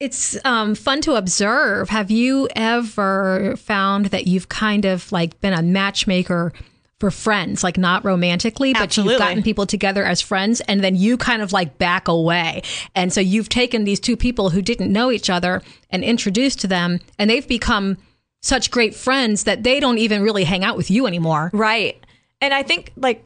it's 0.00 0.42
um, 0.46 0.74
fun 0.74 1.02
to 1.02 1.14
observe. 1.14 1.90
Have 1.90 2.10
you 2.10 2.48
ever 2.56 3.54
found 3.56 4.06
that 4.06 4.26
you've 4.26 4.48
kind 4.48 4.86
of 4.86 5.12
like 5.12 5.40
been 5.40 5.52
a 5.52 5.62
matchmaker 5.62 6.52
for 6.98 7.10
friends, 7.10 7.62
like 7.62 7.78
not 7.78 8.04
romantically, 8.04 8.72
but 8.72 8.82
Absolutely. 8.82 9.14
you've 9.14 9.20
gotten 9.20 9.42
people 9.42 9.66
together 9.66 10.04
as 10.04 10.20
friends, 10.20 10.60
and 10.62 10.82
then 10.82 10.96
you 10.96 11.16
kind 11.16 11.42
of 11.42 11.52
like 11.52 11.78
back 11.78 12.08
away, 12.08 12.62
and 12.94 13.12
so 13.12 13.20
you've 13.20 13.48
taken 13.48 13.84
these 13.84 14.00
two 14.00 14.16
people 14.16 14.50
who 14.50 14.60
didn't 14.60 14.92
know 14.92 15.10
each 15.10 15.30
other 15.30 15.62
and 15.90 16.04
introduced 16.04 16.60
to 16.60 16.66
them, 16.66 17.00
and 17.18 17.30
they've 17.30 17.48
become 17.48 17.96
such 18.42 18.70
great 18.70 18.94
friends 18.94 19.44
that 19.44 19.62
they 19.62 19.80
don't 19.80 19.98
even 19.98 20.22
really 20.22 20.44
hang 20.44 20.64
out 20.64 20.76
with 20.76 20.90
you 20.90 21.06
anymore. 21.06 21.50
Right. 21.52 22.02
And 22.40 22.54
I 22.54 22.62
think 22.62 22.92
like 22.96 23.24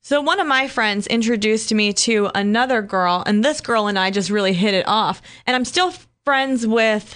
so 0.00 0.20
one 0.20 0.40
of 0.40 0.46
my 0.46 0.68
friends 0.68 1.06
introduced 1.06 1.72
me 1.74 1.92
to 1.92 2.30
another 2.34 2.82
girl 2.82 3.22
and 3.26 3.44
this 3.44 3.60
girl 3.60 3.86
and 3.88 3.98
I 3.98 4.10
just 4.10 4.30
really 4.30 4.52
hit 4.54 4.74
it 4.74 4.86
off. 4.88 5.20
And 5.46 5.54
I'm 5.54 5.64
still 5.64 5.92
friends 6.24 6.66
with 6.66 7.14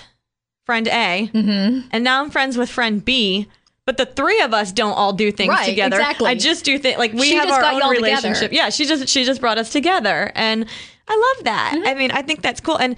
friend 0.67 0.87
A. 0.89 1.31
And 1.33 2.05
now 2.05 2.23
I'm 2.23 2.31
friends 2.31 2.57
with 2.59 2.69
friend 2.71 3.05
B. 3.05 3.49
But 3.85 3.97
the 3.97 4.07
three 4.07 4.41
of 4.43 4.55
us 4.55 4.71
don't 4.73 4.93
all 4.93 5.12
do 5.12 5.33
things 5.33 5.49
Right, 5.51 5.69
together. 5.69 5.97
exactly. 5.97 6.29
I 6.31 6.35
just 6.37 6.65
do 6.65 6.79
things 6.79 6.99
like 6.99 7.12
we 7.15 7.23
She 7.31 7.35
have 7.35 7.51
our 7.51 7.65
own 7.65 7.81
y'all 7.81 7.89
together. 7.95 8.01
relationship. 8.03 8.53
Yeah, 8.53 8.71
she 8.71 8.85
just 8.87 9.09
she 9.09 9.25
just 9.25 9.41
brought 9.41 9.59
us 9.59 9.71
together, 9.73 10.31
and 10.37 10.67
I 11.09 11.35
love 11.37 11.45
that. 11.45 11.73
Mm-hmm. 11.75 11.89
I 11.89 11.95
mean, 11.95 12.11
I 12.12 12.23
think 12.23 12.43
that's 12.43 12.61
cool, 12.61 12.79
and 12.79 12.97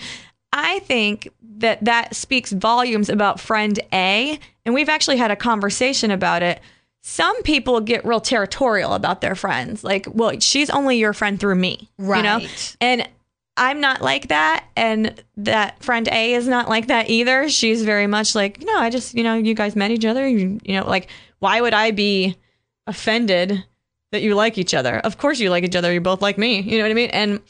I 0.53 0.81
think 0.81 1.29
that 1.57 1.83
that 1.87 2.14
speaks 2.14 2.53
volumes 2.53 3.09
about 3.09 3.41
friend 3.41 3.81
A. 3.95 4.38
And 4.67 4.75
we've 4.75 4.91
actually 4.91 5.17
had 5.17 5.31
a 5.31 5.37
conversation 5.37 6.11
about 6.11 6.43
it. 6.43 6.61
Some 7.06 7.42
people 7.42 7.80
get 7.80 8.02
real 8.06 8.18
territorial 8.20 8.94
about 8.94 9.20
their 9.20 9.34
friends, 9.34 9.84
like, 9.84 10.06
well, 10.11 10.40
she's 10.40 10.70
only 10.70 10.96
your 10.96 11.12
friend 11.12 11.38
through 11.38 11.56
me, 11.56 11.90
Right. 11.99 12.16
you 12.18 12.23
know, 12.25 12.49
and. 12.80 13.08
I'm 13.56 13.80
not 13.80 14.02
like 14.02 14.26
that, 14.30 14.64
and 14.75 15.23
that 15.37 15.80
friend 15.80 16.08
A 16.11 16.34
is 16.34 16.49
not 16.49 16.68
like 16.68 16.88
that 16.88 17.08
either. 17.08 17.49
She's 17.49 17.84
very 17.84 18.08
much 18.08 18.34
like, 18.34 18.61
no, 18.61 18.76
I 18.76 18.90
just, 18.90 19.14
you 19.14 19.23
know, 19.23 19.37
you 19.37 19.54
guys 19.54 19.76
met 19.76 19.92
each 19.92 20.04
other. 20.04 20.26
You, 20.26 20.58
you 20.64 20.75
know, 20.75 20.84
like, 20.88 21.06
why 21.38 21.61
would 21.61 21.73
I 21.73 21.92
be 21.92 22.37
offended 22.88 23.62
that 24.11 24.23
you 24.23 24.34
like 24.34 24.58
each 24.58 24.75
other? 24.75 24.99
Of 24.99 25.18
course, 25.18 25.38
you 25.38 25.50
like 25.50 25.62
each 25.62 25.76
other. 25.76 25.92
You're 25.92 26.00
both 26.00 26.20
like 26.20 26.37
me. 26.37 26.62
You 26.62 26.78
know 26.78 26.84
what 26.84 26.90
I 26.90 26.94
mean? 26.94 27.11
And 27.11 27.40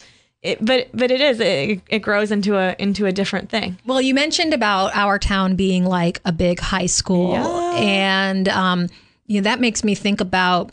it, 0.42 0.62
but 0.62 0.88
but 0.92 1.10
it 1.10 1.22
is 1.22 1.40
it, 1.40 1.80
it 1.88 2.00
grows 2.00 2.30
into 2.30 2.58
a 2.58 2.76
into 2.78 3.06
a 3.06 3.12
different 3.12 3.48
thing. 3.48 3.78
Well, 3.86 4.02
you 4.02 4.12
mentioned 4.12 4.52
about 4.52 4.94
our 4.94 5.18
town 5.18 5.56
being 5.56 5.86
like 5.86 6.20
a 6.26 6.32
big 6.32 6.60
high 6.60 6.84
school, 6.84 7.32
Yeah. 7.32 7.76
and 7.76 8.46
um, 8.50 8.88
you 9.26 9.40
know 9.40 9.44
that 9.44 9.60
makes 9.60 9.84
me 9.84 9.94
think 9.94 10.20
about 10.20 10.72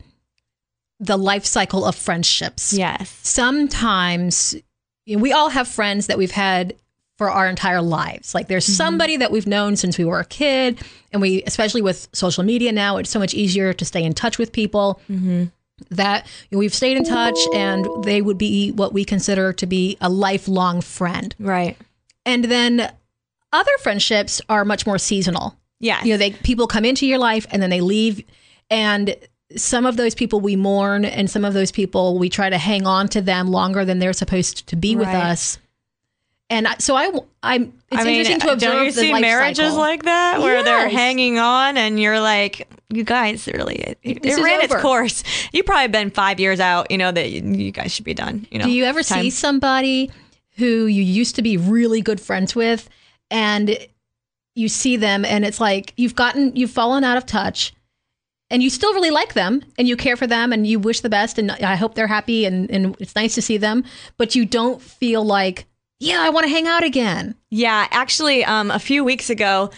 the 0.99 1.17
life 1.17 1.45
cycle 1.45 1.85
of 1.85 1.95
friendships. 1.95 2.73
Yes. 2.73 3.09
Sometimes 3.23 4.55
you 5.05 5.17
know, 5.17 5.21
we 5.21 5.33
all 5.33 5.49
have 5.49 5.67
friends 5.67 6.07
that 6.07 6.17
we've 6.17 6.31
had 6.31 6.75
for 7.17 7.29
our 7.29 7.47
entire 7.47 7.81
lives. 7.81 8.33
Like 8.33 8.47
there's 8.47 8.65
mm-hmm. 8.65 8.73
somebody 8.73 9.17
that 9.17 9.31
we've 9.31 9.47
known 9.47 9.75
since 9.75 9.97
we 9.97 10.05
were 10.05 10.19
a 10.19 10.25
kid, 10.25 10.81
and 11.11 11.21
we, 11.21 11.43
especially 11.43 11.81
with 11.81 12.07
social 12.13 12.43
media 12.43 12.71
now, 12.71 12.97
it's 12.97 13.09
so 13.09 13.19
much 13.19 13.33
easier 13.33 13.73
to 13.73 13.85
stay 13.85 14.03
in 14.03 14.13
touch 14.13 14.37
with 14.37 14.51
people. 14.51 14.99
Mm-hmm. 15.09 15.45
That 15.89 16.27
you 16.49 16.55
know, 16.55 16.59
we've 16.59 16.73
stayed 16.73 16.95
in 16.95 17.03
touch, 17.03 17.37
and 17.55 17.87
they 18.03 18.21
would 18.21 18.37
be 18.37 18.71
what 18.71 18.93
we 18.93 19.03
consider 19.03 19.51
to 19.53 19.65
be 19.65 19.97
a 19.99 20.09
lifelong 20.09 20.81
friend. 20.81 21.35
Right. 21.39 21.75
And 22.23 22.45
then 22.45 22.91
other 23.51 23.71
friendships 23.81 24.41
are 24.47 24.63
much 24.63 24.85
more 24.85 24.97
seasonal. 24.97 25.57
Yeah. 25.79 26.03
You 26.03 26.13
know, 26.13 26.17
they 26.17 26.31
people 26.31 26.67
come 26.67 26.85
into 26.85 27.07
your 27.07 27.17
life 27.17 27.47
and 27.49 27.61
then 27.61 27.69
they 27.69 27.81
leave 27.81 28.23
and 28.71 29.15
some 29.55 29.85
of 29.85 29.97
those 29.97 30.15
people 30.15 30.39
we 30.39 30.55
mourn 30.55 31.05
and 31.05 31.29
some 31.29 31.43
of 31.45 31.53
those 31.53 31.71
people 31.71 32.17
we 32.17 32.29
try 32.29 32.49
to 32.49 32.57
hang 32.57 32.87
on 32.87 33.07
to 33.09 33.21
them 33.21 33.49
longer 33.51 33.83
than 33.85 33.99
they're 33.99 34.13
supposed 34.13 34.65
to 34.67 34.75
be 34.75 34.95
with 34.95 35.09
us. 35.09 35.59
And 36.49 36.67
I, 36.67 36.75
so 36.79 36.95
I 36.95 37.11
I'm 37.43 37.73
it's 37.91 38.01
I 38.01 38.03
mean, 38.03 38.19
interesting 38.19 38.39
to 38.41 38.53
observe 38.53 38.73
don't 38.73 38.85
you 38.85 38.91
see 38.91 39.13
marriages 39.13 39.65
cycle. 39.67 39.77
like 39.77 40.03
that 40.03 40.39
where 40.39 40.63
they're 40.63 40.89
hanging 40.89 41.37
on 41.37 41.77
and 41.77 41.99
you're 41.99 42.19
like, 42.19 42.67
you 42.89 43.03
guys 43.03 43.47
really 43.47 43.75
it, 43.75 43.97
it 44.03 44.21
This 44.23 44.37
is 44.37 44.43
ran 44.43 44.61
its 44.61 44.73
over. 44.73 44.81
course. 44.81 45.23
You 45.53 45.63
probably 45.63 45.87
been 45.89 46.11
five 46.11 46.39
years 46.39 46.59
out. 46.59 46.91
You 46.91 46.97
know 46.97 47.11
that 47.11 47.29
you, 47.29 47.41
you 47.41 47.71
guys 47.71 47.93
should 47.93 48.05
be 48.05 48.13
done. 48.13 48.47
You 48.51 48.59
know. 48.59 48.65
Do 48.65 48.71
you 48.71 48.83
ever 48.85 49.03
Time. 49.03 49.21
see 49.21 49.29
somebody 49.29 50.11
who 50.57 50.85
you 50.85 51.03
used 51.03 51.35
to 51.35 51.41
be 51.41 51.55
really 51.57 52.01
good 52.01 52.19
friends 52.19 52.53
with 52.55 52.89
and 53.29 53.77
you 54.55 54.67
see 54.67 54.97
them 54.97 55.23
and 55.23 55.45
it's 55.45 55.61
like 55.61 55.93
you've 55.95 56.15
gotten 56.15 56.53
you've 56.55 56.71
fallen 56.71 57.03
out 57.05 57.17
of 57.17 57.25
touch 57.25 57.73
and 58.51 58.61
you 58.61 58.69
still 58.69 58.93
really 58.93 59.09
like 59.09 59.33
them 59.33 59.63
and 59.79 59.87
you 59.87 59.95
care 59.95 60.17
for 60.17 60.27
them 60.27 60.51
and 60.51 60.67
you 60.67 60.77
wish 60.77 60.99
the 60.99 61.09
best 61.09 61.39
and 61.39 61.51
I 61.51 61.75
hope 61.75 61.95
they're 61.95 62.05
happy 62.05 62.45
and, 62.45 62.69
and 62.69 62.95
it's 62.99 63.15
nice 63.15 63.33
to 63.35 63.41
see 63.41 63.57
them, 63.57 63.85
but 64.17 64.35
you 64.35 64.45
don't 64.45 64.81
feel 64.81 65.23
like, 65.23 65.65
yeah, 65.99 66.19
I 66.19 66.29
want 66.29 66.45
to 66.45 66.51
hang 66.51 66.67
out 66.67 66.83
again. 66.83 67.35
Yeah, 67.49 67.87
actually, 67.89 68.43
um, 68.43 68.69
a 68.69 68.77
few 68.77 69.03
weeks 69.03 69.29
ago, 69.29 69.71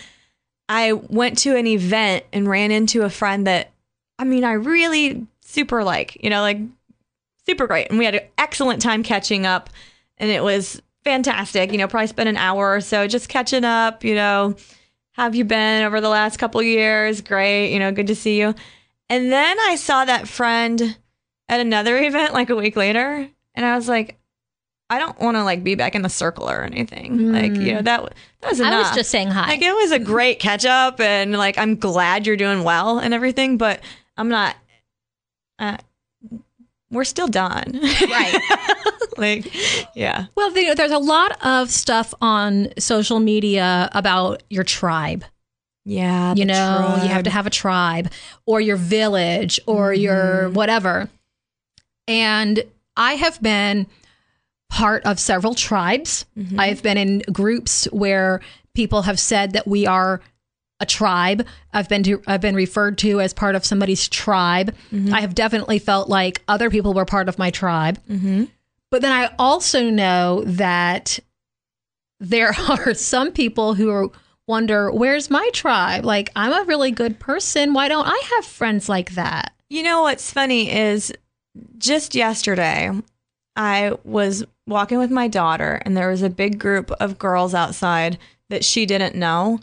I 0.67 0.93
went 0.93 1.37
to 1.39 1.55
an 1.55 1.67
event 1.67 2.25
and 2.33 2.47
ran 2.47 2.71
into 2.71 3.03
a 3.03 3.09
friend 3.09 3.45
that, 3.45 3.71
I 4.17 4.23
mean, 4.23 4.43
I 4.43 4.53
really 4.53 5.27
super 5.41 5.83
like, 5.83 6.17
you 6.23 6.29
know, 6.29 6.41
like 6.41 6.59
super 7.45 7.67
great. 7.67 7.89
And 7.89 7.99
we 7.99 8.05
had 8.05 8.15
an 8.15 8.23
excellent 8.37 8.81
time 8.81 9.03
catching 9.03 9.45
up, 9.45 9.69
and 10.17 10.31
it 10.31 10.43
was 10.43 10.81
fantastic. 11.03 11.71
You 11.71 11.77
know, 11.77 11.87
probably 11.87 12.07
spent 12.07 12.29
an 12.29 12.37
hour 12.37 12.73
or 12.73 12.81
so 12.81 13.07
just 13.07 13.27
catching 13.27 13.65
up, 13.65 14.03
you 14.03 14.15
know, 14.15 14.55
have 15.13 15.35
you 15.35 15.45
been 15.45 15.83
over 15.83 16.01
the 16.01 16.09
last 16.09 16.37
couple 16.37 16.59
of 16.59 16.65
years? 16.65 17.21
Great, 17.21 17.71
you 17.71 17.79
know, 17.79 17.91
good 17.91 18.07
to 18.07 18.15
see 18.15 18.39
you. 18.39 18.53
And 19.09 19.31
then 19.31 19.59
I 19.59 19.75
saw 19.75 20.05
that 20.05 20.27
friend 20.27 20.97
at 21.49 21.59
another 21.59 21.97
event 22.03 22.33
like 22.33 22.49
a 22.49 22.55
week 22.55 22.75
later, 22.75 23.27
and 23.55 23.65
I 23.65 23.75
was 23.75 23.87
like, 23.87 24.17
I 24.89 24.99
don't 24.99 25.19
want 25.19 25.37
to 25.37 25.43
like 25.43 25.63
be 25.63 25.75
back 25.75 25.95
in 25.95 26.01
the 26.01 26.09
circle 26.09 26.49
or 26.49 26.63
anything. 26.63 27.31
Like, 27.31 27.55
you 27.55 27.73
know, 27.73 27.81
that 27.81 28.13
that 28.41 28.49
was 28.49 28.59
enough. 28.59 28.73
I 28.73 28.79
was 28.79 28.95
just 28.95 29.09
saying 29.09 29.29
hi. 29.29 29.47
Like 29.47 29.61
it 29.61 29.73
was 29.73 29.91
a 29.91 29.99
great 29.99 30.39
catch 30.39 30.65
up, 30.65 30.99
and 30.99 31.33
like 31.33 31.57
I'm 31.57 31.75
glad 31.77 32.27
you're 32.27 32.37
doing 32.37 32.63
well 32.63 32.99
and 32.99 33.13
everything, 33.13 33.57
but 33.57 33.81
I'm 34.17 34.29
not. 34.29 34.55
Uh, 35.57 35.77
we're 36.91 37.05
still 37.05 37.27
done, 37.27 37.79
right. 37.81 38.39
like, 39.17 39.51
yeah, 39.95 40.25
Well, 40.35 40.51
there- 40.51 40.75
there's 40.75 40.91
a 40.91 40.97
lot 40.99 41.37
of 41.45 41.69
stuff 41.71 42.13
on 42.21 42.69
social 42.77 43.19
media 43.19 43.89
about 43.93 44.43
your 44.49 44.63
tribe. 44.63 45.23
yeah. 45.85 46.33
you 46.35 46.45
know 46.45 46.99
you 47.03 47.09
have 47.09 47.23
to 47.23 47.29
have 47.29 47.45
a 47.45 47.49
tribe 47.49 48.09
or 48.45 48.61
your 48.61 48.77
village 48.77 49.59
or 49.67 49.93
your 49.93 50.43
mm-hmm. 50.45 50.53
whatever. 50.53 51.09
And 52.07 52.63
i 52.95 53.13
have 53.15 53.41
been 53.41 53.87
part 54.69 55.03
of 55.05 55.19
several 55.19 55.53
tribes. 55.55 56.25
Mm-hmm. 56.37 56.59
I've 56.59 56.81
been 56.83 56.97
in 56.97 57.19
groups 57.31 57.85
where 57.91 58.39
people 58.73 59.03
have 59.03 59.19
said 59.19 59.53
that 59.53 59.67
we 59.67 59.85
are 59.85 60.21
a 60.79 60.85
tribe. 60.85 61.45
I've 61.73 61.87
been 61.89 62.03
to 62.03 62.21
i've 62.27 62.41
been 62.41 62.55
referred 62.55 62.97
to 62.99 63.21
as 63.21 63.33
part 63.33 63.55
of 63.55 63.65
somebody's 63.65 64.07
tribe. 64.07 64.73
Mm-hmm. 64.91 65.13
I 65.13 65.21
have 65.21 65.35
definitely 65.35 65.79
felt 65.79 66.09
like 66.09 66.41
other 66.47 66.69
people 66.69 66.93
were 66.93 67.05
part 67.05 67.29
of 67.29 67.37
my 67.37 67.51
tribe 67.51 67.99
but 68.93 69.01
then 69.01 69.11
i 69.11 69.33
also 69.39 69.89
know 69.89 70.43
that 70.45 71.17
there 72.19 72.53
are 72.69 72.93
some 72.93 73.31
people 73.31 73.73
who 73.73 73.89
are 73.89 74.09
wonder 74.45 74.91
where's 74.91 75.31
my 75.31 75.49
tribe? 75.51 76.05
Like 76.05 76.29
i'm 76.35 76.53
a 76.53 76.65
really 76.65 76.91
good 76.91 77.19
person. 77.19 77.73
Why 77.73 77.87
don't 77.87 78.05
i 78.05 78.21
have 78.35 78.45
friends 78.45 78.87
like 78.87 79.15
that? 79.15 79.51
You 79.67 79.81
know 79.81 80.03
what's 80.03 80.31
funny 80.31 80.71
is 80.71 81.11
just 81.79 82.13
yesterday 82.13 82.91
I 83.55 83.93
was 84.03 84.45
walking 84.67 84.99
with 84.99 85.09
my 85.09 85.27
daughter 85.27 85.81
and 85.83 85.97
there 85.97 86.09
was 86.09 86.21
a 86.21 86.29
big 86.29 86.59
group 86.59 86.91
of 86.91 87.17
girls 87.17 87.55
outside 87.55 88.19
that 88.49 88.63
she 88.63 88.85
didn't 88.85 89.15
know. 89.15 89.59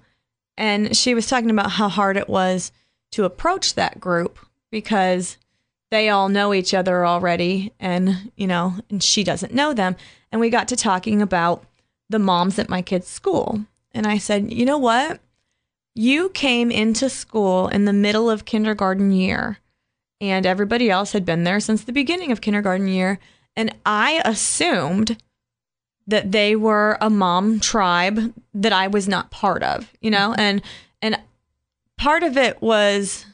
And 0.57 0.97
she 0.97 1.15
was 1.15 1.29
talking 1.29 1.51
about 1.51 1.73
how 1.73 1.89
hard 1.89 2.17
it 2.17 2.29
was 2.29 2.73
to 3.13 3.25
approach 3.25 3.75
that 3.75 4.01
group 4.01 4.39
because 4.73 5.37
they 5.91 6.09
all 6.09 6.29
know 6.29 6.55
each 6.55 6.73
other 6.73 7.05
already 7.05 7.73
and 7.81 8.31
you 8.37 8.47
know 8.47 8.75
and 8.89 9.03
she 9.03 9.25
doesn't 9.25 9.55
know 9.55 9.73
them 9.73 9.97
and 10.31 10.41
we 10.41 10.51
got 10.51 10.69
to 10.69 10.77
talking 10.77 11.21
about 11.21 11.65
the 12.09 12.19
moms 12.19 12.59
at 12.59 12.69
my 12.69 12.83
kids 12.83 13.07
school 13.07 13.65
and 13.93 14.07
I 14.07 14.19
said, 14.19 14.53
"You 14.53 14.65
know 14.65 14.79
what? 14.79 15.21
You 15.95 16.29
came 16.31 16.71
into 16.71 17.09
school 17.09 17.69
in 17.69 17.85
the 17.85 17.93
middle 17.93 18.31
of 18.31 18.45
kindergarten 18.45 19.13
year 19.13 19.59
and 20.21 20.47
everybody 20.47 20.91
else 20.91 21.13
had 21.13 21.25
been 21.25 21.45
there 21.45 21.61
since 21.61 21.83
the 21.83 21.93
beginning 21.93 22.31
of 22.31 22.41
kindergarten 22.41 22.89
year. 22.89 23.19
And 23.57 23.75
I 23.85 24.23
assumed 24.25 25.17
that 26.07 26.33
they 26.33 26.55
were 26.57 26.99
a 27.01 27.11
mom 27.11 27.61
tribe 27.61 28.35
that 28.55 28.73
I 28.73 28.87
was 28.87 29.09
not 29.09 29.31
part 29.31 29.63
of, 29.63 29.93
you 30.01 30.11
know? 30.11 30.31
Mm-hmm. 30.31 30.41
And 30.41 30.63
and 31.03 31.19
part 31.97 32.23
of 32.23 32.37
it 32.37 32.61
was 32.61 33.27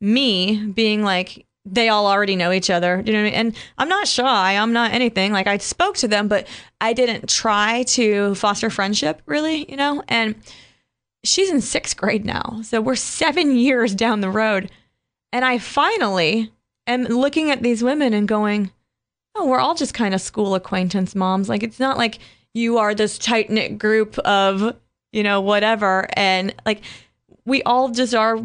me 0.00 0.66
being 0.66 1.02
like 1.02 1.46
they 1.64 1.88
all 1.88 2.06
already 2.06 2.36
know 2.36 2.52
each 2.52 2.70
other. 2.70 3.02
You 3.04 3.12
know 3.12 3.20
I 3.20 3.24
mean? 3.24 3.34
And 3.34 3.56
I'm 3.78 3.88
not 3.88 4.08
shy. 4.08 4.56
I'm 4.56 4.72
not 4.72 4.92
anything. 4.92 5.32
Like 5.32 5.46
I 5.46 5.58
spoke 5.58 5.96
to 5.98 6.08
them, 6.08 6.28
but 6.28 6.46
I 6.80 6.92
didn't 6.92 7.28
try 7.28 7.84
to 7.84 8.34
foster 8.34 8.70
friendship 8.70 9.22
really, 9.26 9.70
you 9.70 9.76
know? 9.76 10.02
And 10.08 10.34
she's 11.24 11.50
in 11.50 11.60
sixth 11.60 11.96
grade 11.96 12.24
now. 12.24 12.60
So 12.62 12.80
we're 12.80 12.96
seven 12.96 13.56
years 13.56 13.94
down 13.94 14.20
the 14.20 14.30
road. 14.30 14.70
And 15.32 15.44
I 15.44 15.58
finally 15.58 16.52
am 16.86 17.04
looking 17.04 17.50
at 17.50 17.62
these 17.62 17.82
women 17.82 18.12
and 18.12 18.26
going, 18.26 18.70
oh, 19.34 19.46
we're 19.46 19.60
all 19.60 19.74
just 19.74 19.94
kind 19.94 20.14
of 20.14 20.20
school 20.20 20.54
acquaintance 20.54 21.14
moms. 21.14 21.48
Like, 21.48 21.62
it's 21.62 21.80
not 21.80 21.96
like 21.96 22.18
you 22.54 22.78
are 22.78 22.94
this 22.94 23.18
tight 23.18 23.48
knit 23.48 23.78
group 23.78 24.18
of, 24.18 24.76
you 25.12 25.22
know, 25.22 25.40
whatever. 25.40 26.06
And 26.14 26.54
like, 26.66 26.82
we 27.46 27.62
all 27.62 27.90
just 27.90 28.14
are 28.14 28.38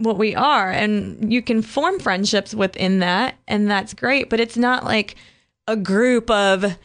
what 0.00 0.18
we 0.18 0.34
are. 0.34 0.70
And 0.70 1.32
you 1.32 1.42
can 1.42 1.62
form 1.62 2.00
friendships 2.00 2.54
within 2.54 2.98
that. 3.00 3.36
And 3.46 3.70
that's 3.70 3.94
great. 3.94 4.30
But 4.30 4.40
it's 4.40 4.56
not 4.56 4.84
like 4.84 5.16
a 5.68 5.76
group 5.76 6.30
of 6.30 6.76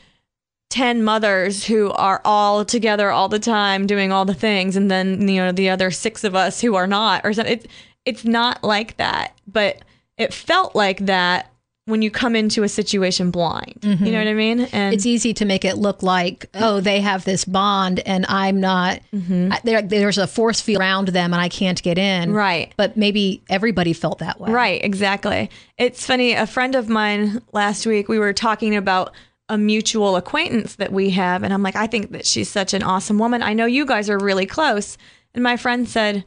10 0.69 1.03
mothers 1.03 1.65
who 1.65 1.91
are 1.91 2.21
all 2.25 2.65
together 2.65 3.09
all 3.09 3.29
the 3.29 3.39
time 3.39 3.87
doing 3.87 4.11
all 4.11 4.25
the 4.25 4.33
things 4.33 4.75
and 4.75 4.91
then 4.91 5.27
you 5.27 5.39
know 5.39 5.51
the 5.51 5.69
other 5.69 5.89
six 5.89 6.23
of 6.23 6.35
us 6.35 6.59
who 6.59 6.75
are 6.75 6.87
not 6.87 7.21
or 7.23 7.31
something 7.31 7.53
it's 7.53 7.67
it's 8.03 8.25
not 8.25 8.63
like 8.63 8.97
that 8.97 9.37
but 9.47 9.77
it 10.17 10.33
felt 10.33 10.75
like 10.75 11.05
that 11.05 11.51
when 11.85 12.01
you 12.01 12.09
come 12.09 12.35
into 12.35 12.63
a 12.63 12.69
situation 12.69 13.29
blind. 13.31 13.79
You 13.83 13.95
mm-hmm. 13.95 14.05
know 14.05 14.17
what 14.17 14.27
I 14.27 14.33
mean? 14.33 14.59
And 14.71 14.93
it's 14.93 15.05
easy 15.05 15.33
to 15.35 15.45
make 15.45 15.63
it 15.63 15.77
look 15.77 16.01
like 16.01 16.47
oh 16.55 16.79
they 16.79 16.99
have 17.01 17.25
this 17.25 17.45
bond 17.45 17.99
and 18.05 18.25
i'm 18.27 18.59
not 18.59 18.99
mm-hmm. 19.13 19.51
I, 19.51 19.81
there's 19.81 20.17
a 20.17 20.27
force 20.27 20.61
field 20.61 20.79
around 20.79 21.09
them 21.09 21.33
and 21.33 21.41
i 21.41 21.49
can't 21.49 21.81
get 21.81 21.97
in 21.97 22.33
Right. 22.33 22.73
but 22.77 22.97
maybe 22.97 23.43
everybody 23.49 23.93
felt 23.93 24.19
that 24.19 24.39
way 24.39 24.51
Right, 24.51 24.83
exactly. 24.83 25.49
It's 25.77 26.05
funny. 26.05 26.33
A 26.33 26.47
friend 26.47 26.75
of 26.75 26.87
mine 26.87 27.41
last 27.51 27.85
week, 27.85 28.07
we 28.07 28.17
were 28.19 28.31
talking 28.33 28.75
about 28.75 29.13
a 29.49 29.57
mutual 29.57 30.15
acquaintance 30.15 30.75
that 30.75 30.91
we 30.91 31.09
have. 31.11 31.43
And 31.43 31.53
I'm 31.53 31.61
like, 31.61 31.75
I 31.75 31.87
think 31.87 32.11
that 32.11 32.25
she's 32.25 32.49
such 32.49 32.73
an 32.73 32.81
awesome 32.81 33.19
woman. 33.19 33.43
I 33.43 33.53
know 33.53 33.65
you 33.65 33.85
guys 33.85 34.09
are 34.09 34.17
really 34.17 34.45
close. 34.45 34.97
And 35.33 35.43
my 35.43 35.57
friend 35.57 35.87
said, 35.87 36.23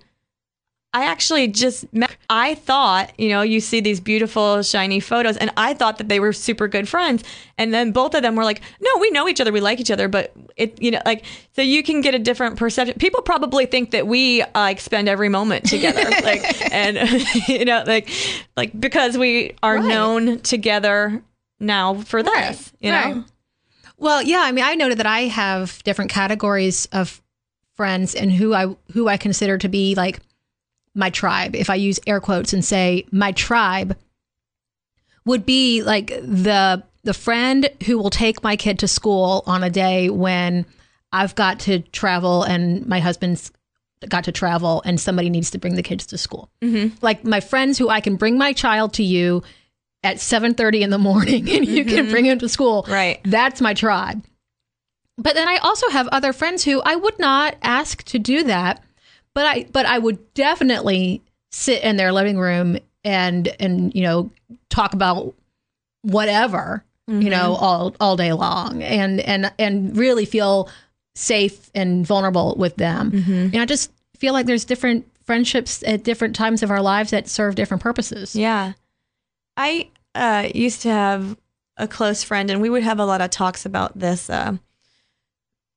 I 0.94 1.04
actually 1.04 1.48
just 1.48 1.92
met, 1.92 2.16
I 2.30 2.54
thought, 2.54 3.12
you 3.20 3.28
know, 3.28 3.42
you 3.42 3.60
see 3.60 3.80
these 3.80 4.00
beautiful, 4.00 4.62
shiny 4.62 5.00
photos, 5.00 5.36
and 5.36 5.50
I 5.56 5.74
thought 5.74 5.98
that 5.98 6.08
they 6.08 6.18
were 6.18 6.32
super 6.32 6.66
good 6.66 6.88
friends. 6.88 7.22
And 7.58 7.74
then 7.74 7.92
both 7.92 8.14
of 8.14 8.22
them 8.22 8.36
were 8.36 8.44
like, 8.44 8.62
no, 8.80 8.90
we 8.98 9.10
know 9.10 9.28
each 9.28 9.38
other, 9.38 9.52
we 9.52 9.60
like 9.60 9.80
each 9.80 9.90
other, 9.90 10.08
but 10.08 10.32
it, 10.56 10.80
you 10.82 10.90
know, 10.90 11.00
like, 11.04 11.24
so 11.52 11.60
you 11.60 11.82
can 11.82 12.00
get 12.00 12.14
a 12.14 12.18
different 12.18 12.56
perception. 12.56 12.94
People 12.98 13.20
probably 13.20 13.66
think 13.66 13.90
that 13.90 14.06
we 14.06 14.40
uh, 14.40 14.46
like 14.54 14.80
spend 14.80 15.10
every 15.10 15.28
moment 15.28 15.66
together, 15.66 16.16
like, 16.22 16.42
and, 16.72 16.96
you 17.48 17.66
know, 17.66 17.84
like, 17.86 18.08
like 18.56 18.78
because 18.80 19.18
we 19.18 19.54
are 19.62 19.76
Right. 19.76 19.88
known 19.88 20.40
together 20.40 21.22
now 21.60 21.94
for 22.00 22.22
this, 22.22 22.34
Right, 22.34 22.72
you 22.80 22.90
know? 22.92 23.12
right. 23.12 23.24
Well, 23.98 24.22
yeah, 24.22 24.40
I 24.40 24.52
mean, 24.52 24.64
I 24.64 24.74
noted 24.74 24.98
that 24.98 25.06
I 25.06 25.22
have 25.22 25.82
different 25.82 26.10
categories 26.10 26.86
of 26.92 27.20
friends 27.74 28.14
and 28.14 28.32
who 28.32 28.54
I 28.54 28.74
who 28.92 29.06
I 29.08 29.16
consider 29.18 29.58
to 29.58 29.68
be 29.68 29.94
like 29.94 30.20
my 30.98 31.10
tribe. 31.10 31.54
If 31.54 31.70
I 31.70 31.76
use 31.76 32.00
air 32.06 32.20
quotes 32.20 32.52
and 32.52 32.64
say 32.64 33.06
my 33.10 33.32
tribe 33.32 33.96
would 35.24 35.46
be 35.46 35.82
like 35.82 36.08
the 36.08 36.82
the 37.04 37.14
friend 37.14 37.70
who 37.86 37.96
will 37.96 38.10
take 38.10 38.42
my 38.42 38.56
kid 38.56 38.80
to 38.80 38.88
school 38.88 39.42
on 39.46 39.62
a 39.62 39.70
day 39.70 40.10
when 40.10 40.66
I've 41.12 41.34
got 41.34 41.60
to 41.60 41.78
travel 41.78 42.42
and 42.42 42.86
my 42.86 43.00
husband's 43.00 43.50
got 44.08 44.24
to 44.24 44.32
travel 44.32 44.82
and 44.84 45.00
somebody 45.00 45.30
needs 45.30 45.50
to 45.52 45.58
bring 45.58 45.74
the 45.74 45.82
kids 45.82 46.06
to 46.06 46.18
school. 46.18 46.50
Mm-hmm. 46.60 46.96
Like 47.00 47.24
my 47.24 47.40
friends 47.40 47.78
who 47.78 47.88
I 47.88 48.00
can 48.00 48.16
bring 48.16 48.36
my 48.36 48.52
child 48.52 48.92
to 48.94 49.02
you 49.02 49.42
at 50.02 50.16
7:30 50.16 50.80
in 50.82 50.90
the 50.90 50.98
morning 50.98 51.48
and 51.50 51.64
you 51.64 51.84
can 51.84 52.04
mm-hmm. 52.04 52.10
bring 52.10 52.26
him 52.26 52.38
to 52.40 52.48
school. 52.48 52.84
Right. 52.88 53.20
That's 53.24 53.60
my 53.60 53.74
tribe. 53.74 54.22
But 55.16 55.34
then 55.34 55.48
I 55.48 55.56
also 55.58 55.88
have 55.90 56.08
other 56.08 56.32
friends 56.32 56.64
who 56.64 56.80
I 56.82 56.94
would 56.94 57.18
not 57.18 57.56
ask 57.62 58.04
to 58.04 58.18
do 58.20 58.44
that, 58.44 58.82
but 59.34 59.46
I 59.46 59.66
but 59.72 59.86
I 59.86 59.98
would 59.98 60.34
definitely 60.34 61.22
sit 61.50 61.82
in 61.82 61.96
their 61.96 62.12
living 62.12 62.38
room 62.38 62.78
and 63.04 63.48
and 63.60 63.94
you 63.94 64.02
know 64.02 64.30
talk 64.68 64.92
about 64.94 65.34
whatever, 66.02 66.84
you 67.06 67.30
know, 67.30 67.54
all 67.54 67.94
all 68.00 68.16
day 68.16 68.32
long 68.32 68.82
and 68.82 69.20
and 69.20 69.52
and 69.58 69.96
really 69.96 70.24
feel 70.24 70.68
safe 71.14 71.70
and 71.74 72.06
vulnerable 72.06 72.54
with 72.56 72.76
them. 72.76 73.10
And 73.52 73.56
I 73.56 73.64
just 73.64 73.90
feel 74.16 74.32
like 74.32 74.46
there's 74.46 74.64
different 74.64 75.06
friendships 75.24 75.84
at 75.86 76.04
different 76.04 76.34
times 76.34 76.62
of 76.62 76.70
our 76.70 76.80
lives 76.80 77.10
that 77.10 77.28
serve 77.28 77.54
different 77.54 77.82
purposes. 77.82 78.34
Yeah. 78.34 78.72
I 79.56 79.90
uh, 80.14 80.48
used 80.54 80.82
to 80.82 80.90
have 80.90 81.36
a 81.76 81.86
close 81.88 82.22
friend, 82.22 82.50
and 82.50 82.62
we 82.62 82.70
would 82.70 82.82
have 82.82 82.98
a 82.98 83.04
lot 83.04 83.20
of 83.20 83.30
talks 83.30 83.66
about 83.66 83.98
this. 83.98 84.30
Uh, 84.30 84.56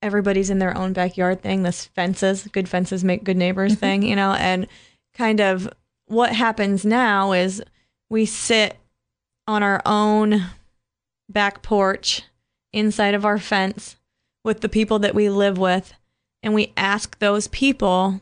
everybody's 0.01 0.49
in 0.49 0.59
their 0.59 0.77
own 0.77 0.93
backyard 0.93 1.41
thing, 1.41 1.63
this 1.63 1.85
fences, 1.85 2.47
good 2.51 2.67
fences 2.67 3.03
make 3.03 3.23
good 3.23 3.37
neighbors 3.37 3.75
thing, 3.75 4.03
you 4.03 4.15
know, 4.15 4.33
and 4.33 4.67
kind 5.13 5.39
of 5.39 5.71
what 6.07 6.33
happens 6.33 6.83
now 6.83 7.31
is 7.31 7.61
we 8.09 8.25
sit 8.25 8.77
on 9.47 9.63
our 9.63 9.81
own 9.85 10.43
back 11.29 11.61
porch 11.61 12.23
inside 12.73 13.13
of 13.13 13.25
our 13.25 13.37
fence 13.37 13.95
with 14.43 14.61
the 14.61 14.69
people 14.69 14.99
that 14.99 15.15
we 15.15 15.29
live 15.29 15.57
with, 15.57 15.93
and 16.41 16.53
we 16.53 16.73
ask 16.75 17.19
those 17.19 17.47
people 17.47 18.21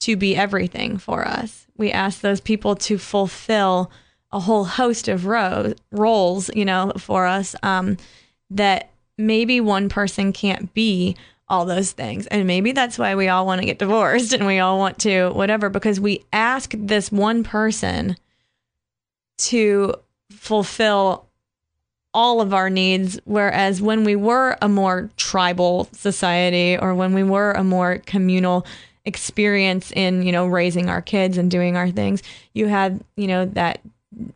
to 0.00 0.16
be 0.16 0.34
everything 0.34 0.96
for 0.96 1.26
us. 1.26 1.66
We 1.76 1.92
ask 1.92 2.20
those 2.20 2.40
people 2.40 2.74
to 2.76 2.98
fulfill 2.98 3.90
a 4.32 4.40
whole 4.40 4.64
host 4.64 5.08
of 5.08 5.26
ro- 5.26 5.74
roles, 5.90 6.50
you 6.54 6.64
know, 6.64 6.92
for 6.96 7.26
us 7.26 7.54
um, 7.62 7.96
that 8.48 8.90
maybe 9.20 9.60
one 9.60 9.88
person 9.88 10.32
can't 10.32 10.72
be 10.74 11.16
all 11.48 11.64
those 11.64 11.90
things. 11.92 12.26
And 12.28 12.46
maybe 12.46 12.72
that's 12.72 12.98
why 12.98 13.16
we 13.16 13.28
all 13.28 13.44
want 13.44 13.60
to 13.60 13.66
get 13.66 13.78
divorced 13.78 14.32
and 14.32 14.46
we 14.46 14.60
all 14.60 14.78
want 14.78 15.00
to 15.00 15.30
whatever, 15.30 15.68
because 15.68 15.98
we 15.98 16.24
ask 16.32 16.72
this 16.76 17.10
one 17.10 17.42
person 17.42 18.16
to 19.38 19.94
fulfill 20.30 21.26
all 22.14 22.40
of 22.40 22.54
our 22.54 22.70
needs. 22.70 23.20
Whereas 23.24 23.82
when 23.82 24.04
we 24.04 24.14
were 24.14 24.56
a 24.62 24.68
more 24.68 25.10
tribal 25.16 25.88
society 25.92 26.78
or 26.78 26.94
when 26.94 27.14
we 27.14 27.24
were 27.24 27.52
a 27.52 27.64
more 27.64 27.98
communal 28.06 28.64
experience 29.04 29.90
in, 29.92 30.22
you 30.22 30.30
know, 30.30 30.46
raising 30.46 30.88
our 30.88 31.02
kids 31.02 31.36
and 31.36 31.50
doing 31.50 31.76
our 31.76 31.90
things, 31.90 32.22
you 32.52 32.66
had, 32.66 33.02
you 33.16 33.26
know, 33.26 33.44
that 33.44 33.80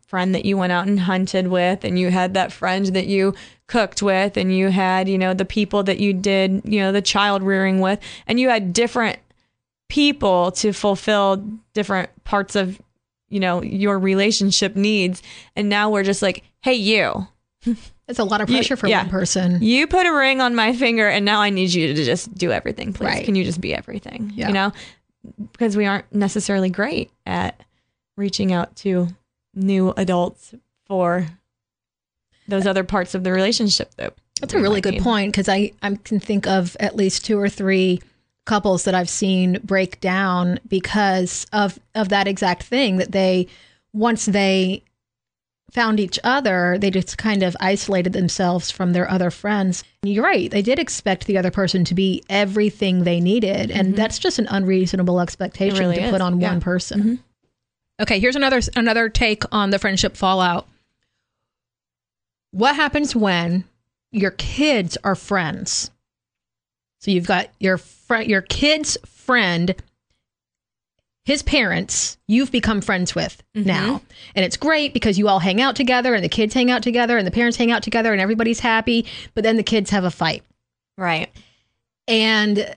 friend 0.07 0.35
that 0.35 0.45
you 0.45 0.57
went 0.57 0.73
out 0.73 0.87
and 0.87 1.01
hunted 1.01 1.49
with 1.49 1.85
and 1.85 1.99
you 1.99 2.11
had 2.11 2.35
that 2.35 2.53
friend 2.53 2.87
that 2.87 3.07
you 3.07 3.35
cooked 3.67 4.03
with 4.03 4.37
and 4.37 4.55
you 4.55 4.69
had, 4.69 5.09
you 5.09 5.17
know, 5.19 5.33
the 5.35 5.45
people 5.45 5.83
that 5.85 5.99
you 5.99 6.13
did, 6.13 6.63
you 6.65 6.81
know, 6.81 6.93
the 6.93 7.01
child 7.03 7.43
rearing 7.43 7.81
with 7.81 7.99
and 8.27 8.39
you 8.39 8.49
had 8.51 8.73
different 8.73 9.19
people 9.89 10.51
to 10.53 10.73
fulfill 10.73 11.37
different 11.73 12.11
parts 12.25 12.57
of, 12.57 12.81
you 13.29 13.41
know, 13.41 13.63
your 13.63 13.99
relationship 13.99 14.77
needs. 14.77 15.23
And 15.57 15.69
now 15.69 15.91
we're 15.91 16.03
just 16.03 16.23
like, 16.23 16.45
"Hey 16.61 16.75
you, 16.75 17.27
It's 18.07 18.19
a 18.19 18.25
lot 18.25 18.43
of 18.43 18.51
You- 18.51 18.57
pressure 18.57 18.77
for 18.77 18.87
yeah. 18.87 19.01
one 19.03 19.11
person. 19.11 19.63
you 19.63 19.87
put 19.87 20.05
a 20.05 20.13
ring 20.13 20.43
on 20.43 20.55
my 20.55 20.75
finger 20.75 21.09
and 21.09 21.25
now 21.25 21.41
I 21.41 21.49
need 21.49 21.73
you 21.73 21.95
to 21.95 22.05
just 22.05 22.35
do 22.35 22.53
everything, 22.53 22.93
please. 22.93 23.07
Right. 23.07 23.25
Can 23.25 23.35
you 23.35 23.45
just 23.45 23.63
be 23.63 23.75
everything? 23.75 24.31
Yeah. 24.35 24.49
You 24.49 24.53
know? 24.55 24.73
Because 25.53 25.75
we 25.75 25.87
aren't 25.87 26.13
necessarily 26.13 26.69
great 26.69 27.11
at 27.25 27.59
reaching 28.19 28.53
out 28.53 28.77
to 28.77 29.09
new 29.55 29.95
adults 29.97 30.55
for 30.87 31.27
those 32.49 32.67
other 32.67 32.85
parts 32.85 33.15
of 33.15 33.25
the 33.25 33.33
relationship 33.33 33.95
though. 33.97 34.13
That's 34.41 34.55
a 34.55 34.61
really 34.61 34.81
good 34.81 34.99
point 34.99 35.33
because 35.33 35.49
I, 35.49 35.73
I 35.83 35.95
can 35.95 36.21
think 36.21 36.47
of 36.47 36.77
at 36.81 36.97
least 36.97 37.25
two 37.25 37.39
or 37.39 37.49
three 37.49 38.01
couples 38.47 38.85
that 38.85 38.95
I've 38.95 39.09
seen 39.09 39.59
break 39.63 40.01
down 40.01 40.59
because 40.69 41.47
of 41.53 41.79
of 41.95 42.11
that 42.11 42.29
exact 42.29 42.65
thing 42.65 42.99
that 42.99 43.13
they 43.13 43.47
once 43.93 44.27
they 44.27 44.83
found 45.71 45.99
each 45.99 46.21
other 46.23 46.77
they 46.79 46.91
just 46.91 47.17
kind 47.17 47.43
of 47.43 47.57
isolated 47.59 48.13
themselves 48.13 48.71
from 48.71 48.93
their 48.93 49.11
other 49.11 49.31
friends 49.31 49.83
And 50.03 50.13
you're 50.13 50.23
right 50.23 50.51
they 50.51 50.63
did 50.63 50.79
expect 50.79 51.27
the 51.27 51.39
other 51.39 51.51
person 51.51 51.85
to 51.85 51.95
be 51.95 52.23
everything 52.29 53.03
they 53.05 53.19
needed 53.19 53.71
and 53.71 53.89
mm-hmm. 53.89 53.97
that's 53.97 54.19
just 54.19 54.39
an 54.39 54.47
unreasonable 54.51 55.21
expectation 55.21 55.79
really 55.79 55.97
to 55.97 56.03
is. 56.03 56.11
put 56.11 56.21
on 56.21 56.39
Yeah. 56.39 56.51
one 56.51 56.61
person 56.61 57.01
mm-hmm. 57.01 57.15
okay 58.03 58.21
here's 58.21 58.37
another 58.37 58.61
another 58.77 59.09
take 59.09 59.43
on 59.53 59.71
the 59.71 59.79
friendship 59.79 60.17
fallout 60.17 60.69
what 62.55 62.77
happens 62.77 63.17
when 63.17 63.65
your 64.13 64.31
kids 64.31 64.97
are 65.03 65.17
friends? 65.17 65.91
So 67.01 67.11
you've 67.11 67.27
got 67.27 67.49
your 67.59 67.79
friend 67.79 68.31
your 68.31 68.43
kid's 68.43 68.97
friend 69.05 69.75
his 71.25 71.43
parents 71.43 72.17
you've 72.29 72.53
become 72.53 72.81
friends 72.81 73.15
with 73.15 73.43
mm-hmm. 73.57 73.67
now. 73.67 74.03
And 74.35 74.45
it's 74.45 74.57
great 74.57 74.95
because 74.95 75.19
you 75.19 75.27
all 75.29 75.41
hang 75.41 75.61
out 75.61 75.75
together 75.75 76.15
and 76.15 76.23
the 76.23 76.29
kids 76.29 76.55
hang 76.55 76.71
out 76.71 76.83
together 76.83 77.19
and 77.19 77.27
the 77.27 77.33
parents 77.33 77.57
hang 77.57 77.73
out 77.73 77.83
together 77.83 78.13
and 78.13 78.21
everybody's 78.21 78.61
happy 78.61 79.07
but 79.35 79.43
then 79.43 79.57
the 79.57 79.63
kids 79.63 79.91
have 79.91 80.05
a 80.05 80.11
fight. 80.11 80.45
Right. 80.97 81.31
and 82.07 82.77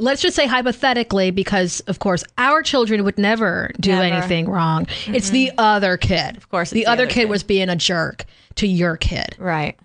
let's 0.00 0.22
just 0.22 0.36
say 0.36 0.46
hypothetically 0.46 1.30
because 1.30 1.80
of 1.80 1.98
course 1.98 2.24
our 2.38 2.62
children 2.62 3.04
would 3.04 3.18
never 3.18 3.70
do 3.80 3.90
Never. 3.90 4.02
anything 4.02 4.48
wrong 4.48 4.86
it's 5.06 5.30
the 5.30 5.52
other 5.58 5.96
kid 5.96 6.36
of 6.36 6.48
course 6.48 6.70
the, 6.70 6.80
the 6.80 6.86
other 6.86 7.04
other 7.04 7.12
kid 7.12 7.20
kid. 7.22 7.30
was 7.30 7.42
being 7.42 7.68
a 7.68 7.76
jerk 7.76 8.24
to 8.56 8.66
your 8.66 8.96
kid 8.96 9.36
Right. 9.38 9.78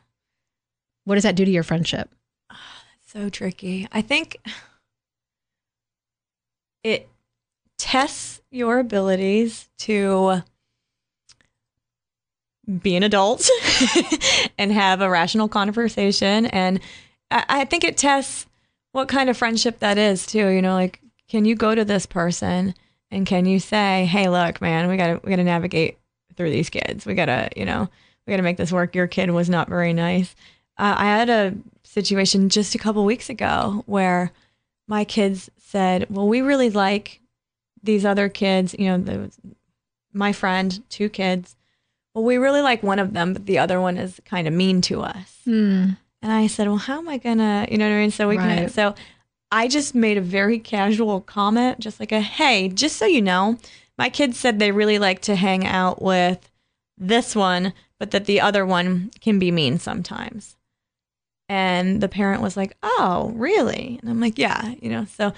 what 1.04 1.16
does 1.16 1.24
that 1.24 1.36
do 1.36 1.46
to 1.46 1.52
your 1.52 1.64
friendship 1.64 2.10
So 3.08 3.30
tricky. 3.30 3.88
I 3.94 4.02
think 4.02 4.36
it 6.84 7.08
tests 7.78 8.42
your 8.52 8.80
abilities 8.80 9.70
to 9.80 10.42
be 12.82 12.96
an 12.96 13.04
adult 13.04 13.48
and 14.58 14.72
have 14.72 15.02
a 15.02 15.10
rational 15.10 15.48
conversation. 15.48 16.48
And 16.48 16.80
I, 17.32 17.46
I 17.48 17.66
think 17.66 17.84
it 17.84 17.96
tests 17.96 18.48
what 18.96 19.10
kind 19.10 19.30
of 19.30 19.36
friendship 19.36 19.80
that 19.80 19.98
is 19.98 20.26
too. 20.26 20.48
You 20.48 20.62
know, 20.62 20.74
like 20.74 21.02
can 21.28 21.44
you 21.44 21.54
go 21.54 21.76
to 21.76 21.84
this 21.84 22.06
person 22.06 22.74
and 23.12 23.26
can 23.26 23.46
you 23.46 23.60
say, 23.60 24.06
"Hey, 24.06 24.30
look, 24.30 24.62
man, 24.62 24.88
we 24.88 24.96
gotta 24.96 25.20
we 25.22 25.30
gotta 25.32 25.44
navigate 25.44 25.98
through 26.38 26.50
these 26.50 26.70
kids. 26.70 27.06
We 27.06 27.14
gotta, 27.14 27.50
you 27.58 27.66
know, 27.66 27.90
we 28.26 28.32
gotta 28.32 28.42
make 28.44 28.56
this 28.56 28.72
work. 28.72 28.96
Your 28.96 29.08
kid 29.08 29.32
was 29.32 29.50
not 29.50 29.68
very 29.68 29.92
nice." 29.92 30.34
Uh, 30.78 30.96
I 30.98 31.06
had 31.06 31.30
a 31.30 31.54
situation 31.84 32.48
just 32.48 32.74
a 32.74 32.78
couple 32.78 33.04
weeks 33.04 33.30
ago 33.30 33.84
where 33.86 34.32
my 34.88 35.04
kids 35.04 35.50
said, 35.58 36.08
"Well, 36.10 36.30
we 36.30 36.42
really 36.42 36.70
like 36.70 37.20
these 37.84 38.06
other 38.06 38.30
kids. 38.30 38.76
You 38.80 38.88
know, 38.92 38.98
the, 38.98 39.32
my 40.14 40.32
friend, 40.32 40.82
two 40.90 41.10
kids. 41.10 41.58
well, 42.14 42.24
we 42.24 42.38
really 42.38 42.62
like 42.62 42.82
one 42.82 43.00
of 43.00 43.12
them, 43.12 43.34
but 43.34 43.46
the 43.46 43.60
other 43.60 43.82
one 43.82 43.98
is 43.98 44.22
kind 44.24 44.48
of 44.48 44.54
mean 44.54 44.80
to 44.84 45.02
us. 45.02 45.42
And 46.22 46.32
I 46.32 46.48
said, 46.48 46.68
well, 46.68 46.78
how 46.78 46.98
am 46.98 47.08
I 47.08 47.18
gonna, 47.18 47.68
you 47.70 47.78
know 47.78 47.88
what 47.88 47.96
I 47.96 48.00
mean? 48.00 48.12
So 48.12 48.28
we 48.28 48.38
can, 48.38 48.70
so 48.70 48.96
I 49.52 49.68
just 49.68 49.94
made 49.94 50.18
a 50.18 50.22
very 50.22 50.58
casual 50.60 51.22
comment, 51.22 51.80
just 51.80 52.00
like 52.00 52.12
a, 52.12 52.20
hey, 52.20 52.68
just 52.70 52.98
so 52.98 53.06
you 53.06 53.22
know, 53.22 53.58
my 53.98 54.10
kids 54.10 54.40
said 54.40 54.58
they 54.60 54.72
really 54.72 55.00
like 55.00 55.22
to 55.22 55.36
hang 55.36 55.66
out 55.66 56.02
with 56.02 56.50
this 56.98 57.36
one, 57.36 57.74
but 58.00 58.12
that 58.12 58.26
the 58.26 58.42
other 58.42 58.66
one 58.66 59.12
can 59.22 59.40
be 59.40 59.52
mean 59.52 59.78
sometimes. 59.78 60.58
And 61.48 62.02
the 62.02 62.10
parent 62.10 62.42
was 62.42 62.58
like, 62.58 62.76
oh, 62.82 63.32
really? 63.36 64.00
And 64.02 64.10
I'm 64.10 64.20
like, 64.20 64.40
yeah, 64.40 64.74
you 64.82 64.90
know, 64.90 65.06
so 65.06 65.32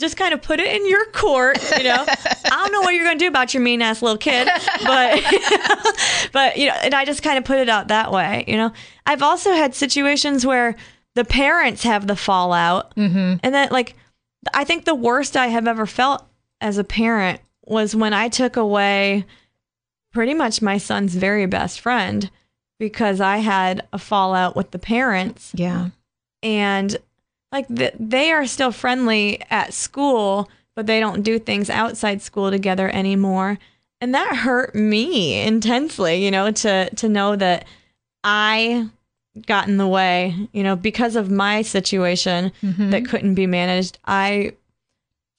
just 0.00 0.16
kind 0.16 0.34
of 0.34 0.42
put 0.42 0.58
it 0.58 0.74
in 0.74 0.88
your 0.88 1.04
court, 1.06 1.58
you 1.78 1.84
know. 1.84 2.04
I 2.06 2.48
don't 2.50 2.72
know 2.72 2.80
what 2.80 2.94
you're 2.94 3.04
going 3.04 3.18
to 3.18 3.24
do 3.24 3.28
about 3.28 3.54
your 3.54 3.62
mean 3.62 3.82
ass 3.82 4.02
little 4.02 4.18
kid, 4.18 4.48
but 4.84 5.22
but 6.32 6.56
you 6.56 6.68
know, 6.68 6.74
and 6.82 6.94
I 6.94 7.04
just 7.04 7.22
kind 7.22 7.38
of 7.38 7.44
put 7.44 7.58
it 7.58 7.68
out 7.68 7.88
that 7.88 8.10
way, 8.10 8.44
you 8.48 8.56
know. 8.56 8.72
I've 9.06 9.22
also 9.22 9.52
had 9.52 9.74
situations 9.74 10.44
where 10.44 10.74
the 11.14 11.24
parents 11.24 11.82
have 11.84 12.06
the 12.06 12.16
fallout, 12.16 12.94
mm-hmm. 12.96 13.36
and 13.42 13.54
then 13.54 13.68
like 13.70 13.94
I 14.54 14.64
think 14.64 14.84
the 14.84 14.94
worst 14.94 15.36
I 15.36 15.48
have 15.48 15.68
ever 15.68 15.86
felt 15.86 16.26
as 16.60 16.78
a 16.78 16.84
parent 16.84 17.40
was 17.64 17.94
when 17.94 18.12
I 18.12 18.28
took 18.28 18.56
away 18.56 19.24
pretty 20.12 20.34
much 20.34 20.60
my 20.60 20.78
son's 20.78 21.14
very 21.14 21.46
best 21.46 21.80
friend 21.80 22.30
because 22.78 23.20
I 23.20 23.38
had 23.38 23.86
a 23.92 23.98
fallout 23.98 24.56
with 24.56 24.70
the 24.72 24.78
parents 24.78 25.52
Yeah. 25.54 25.88
and 26.42 26.96
like 27.52 27.68
th- 27.68 27.94
they 27.98 28.30
are 28.30 28.46
still 28.46 28.72
friendly 28.72 29.42
at 29.50 29.74
school 29.74 30.48
but 30.76 30.86
they 30.86 31.00
don't 31.00 31.22
do 31.22 31.38
things 31.38 31.68
outside 31.68 32.22
school 32.22 32.50
together 32.50 32.88
anymore. 32.88 33.58
And 34.00 34.14
that 34.14 34.36
hurt 34.36 34.74
me 34.74 35.42
intensely 35.42 36.24
you 36.24 36.30
know 36.30 36.50
to 36.50 36.88
to 36.90 37.08
know 37.08 37.36
that 37.36 37.66
i 38.24 38.88
got 39.46 39.68
in 39.68 39.76
the 39.76 39.86
way 39.86 40.34
you 40.52 40.62
know 40.62 40.74
because 40.74 41.16
of 41.16 41.30
my 41.30 41.62
situation 41.62 42.52
mm-hmm. 42.62 42.90
that 42.90 43.06
couldn't 43.06 43.34
be 43.34 43.46
managed. 43.46 43.98
I 44.04 44.54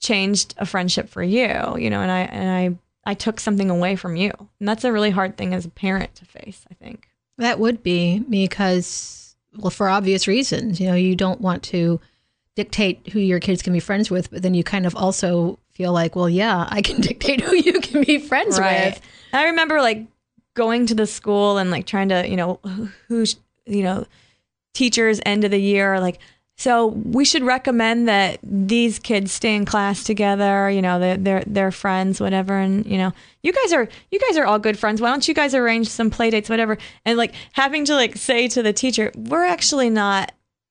changed 0.00 0.54
a 0.58 0.66
friendship 0.66 1.08
for 1.08 1.22
you 1.22 1.76
you 1.78 1.88
know 1.88 2.00
and 2.00 2.10
i 2.10 2.20
and 2.20 2.50
i 2.50 3.10
i 3.10 3.14
took 3.14 3.40
something 3.40 3.70
away 3.70 3.96
from 3.96 4.16
you. 4.16 4.30
And 4.60 4.68
that's 4.68 4.84
a 4.84 4.92
really 4.92 5.10
hard 5.10 5.36
thing 5.36 5.54
as 5.54 5.64
a 5.64 5.70
parent 5.70 6.14
to 6.16 6.24
face 6.24 6.64
i 6.70 6.74
think. 6.74 7.08
That 7.38 7.58
would 7.58 7.82
be 7.82 8.20
because, 8.20 9.21
well, 9.56 9.70
for 9.70 9.88
obvious 9.88 10.26
reasons, 10.26 10.80
you 10.80 10.86
know, 10.86 10.94
you 10.94 11.14
don't 11.16 11.40
want 11.40 11.62
to 11.64 12.00
dictate 12.56 13.08
who 13.12 13.18
your 13.20 13.40
kids 13.40 13.62
can 13.62 13.72
be 13.72 13.80
friends 13.80 14.10
with, 14.10 14.30
but 14.30 14.42
then 14.42 14.54
you 14.54 14.62
kind 14.64 14.84
of 14.86 14.94
also 14.96 15.58
feel 15.72 15.92
like, 15.92 16.14
well, 16.16 16.28
yeah, 16.28 16.66
I 16.70 16.82
can 16.82 17.00
dictate 17.00 17.40
who 17.40 17.54
you 17.56 17.80
can 17.80 18.02
be 18.04 18.18
friends 18.18 18.58
with. 18.90 19.00
I 19.32 19.44
remember 19.46 19.80
like 19.80 20.06
going 20.54 20.86
to 20.86 20.94
the 20.94 21.06
school 21.06 21.56
and 21.58 21.70
like 21.70 21.86
trying 21.86 22.10
to, 22.10 22.28
you 22.28 22.36
know, 22.36 22.60
who- 22.64 22.88
who's, 23.08 23.36
you 23.66 23.82
know, 23.82 24.06
teachers 24.74 25.20
end 25.24 25.44
of 25.44 25.50
the 25.50 25.60
year 25.60 25.98
like, 26.00 26.18
so 26.62 26.86
we 26.86 27.24
should 27.24 27.42
recommend 27.42 28.06
that 28.06 28.38
these 28.40 29.00
kids 29.00 29.32
stay 29.32 29.56
in 29.56 29.64
class 29.64 30.04
together. 30.04 30.70
You 30.70 30.80
know, 30.80 31.00
they're 31.00 31.16
they're 31.16 31.42
they're 31.44 31.72
friends, 31.72 32.20
whatever. 32.20 32.56
And 32.56 32.86
you 32.86 32.98
know, 32.98 33.12
you 33.42 33.52
guys 33.52 33.72
are 33.72 33.88
you 34.12 34.20
guys 34.20 34.36
are 34.36 34.44
all 34.44 34.60
good 34.60 34.78
friends. 34.78 35.00
Why 35.00 35.08
don't 35.08 35.26
you 35.26 35.34
guys 35.34 35.56
arrange 35.56 35.88
some 35.88 36.08
play 36.08 36.30
dates, 36.30 36.48
whatever? 36.48 36.78
And 37.04 37.18
like 37.18 37.34
having 37.50 37.84
to 37.86 37.96
like 37.96 38.16
say 38.16 38.46
to 38.46 38.62
the 38.62 38.72
teacher, 38.72 39.10
we're 39.16 39.44
actually 39.44 39.90
not 39.90 40.30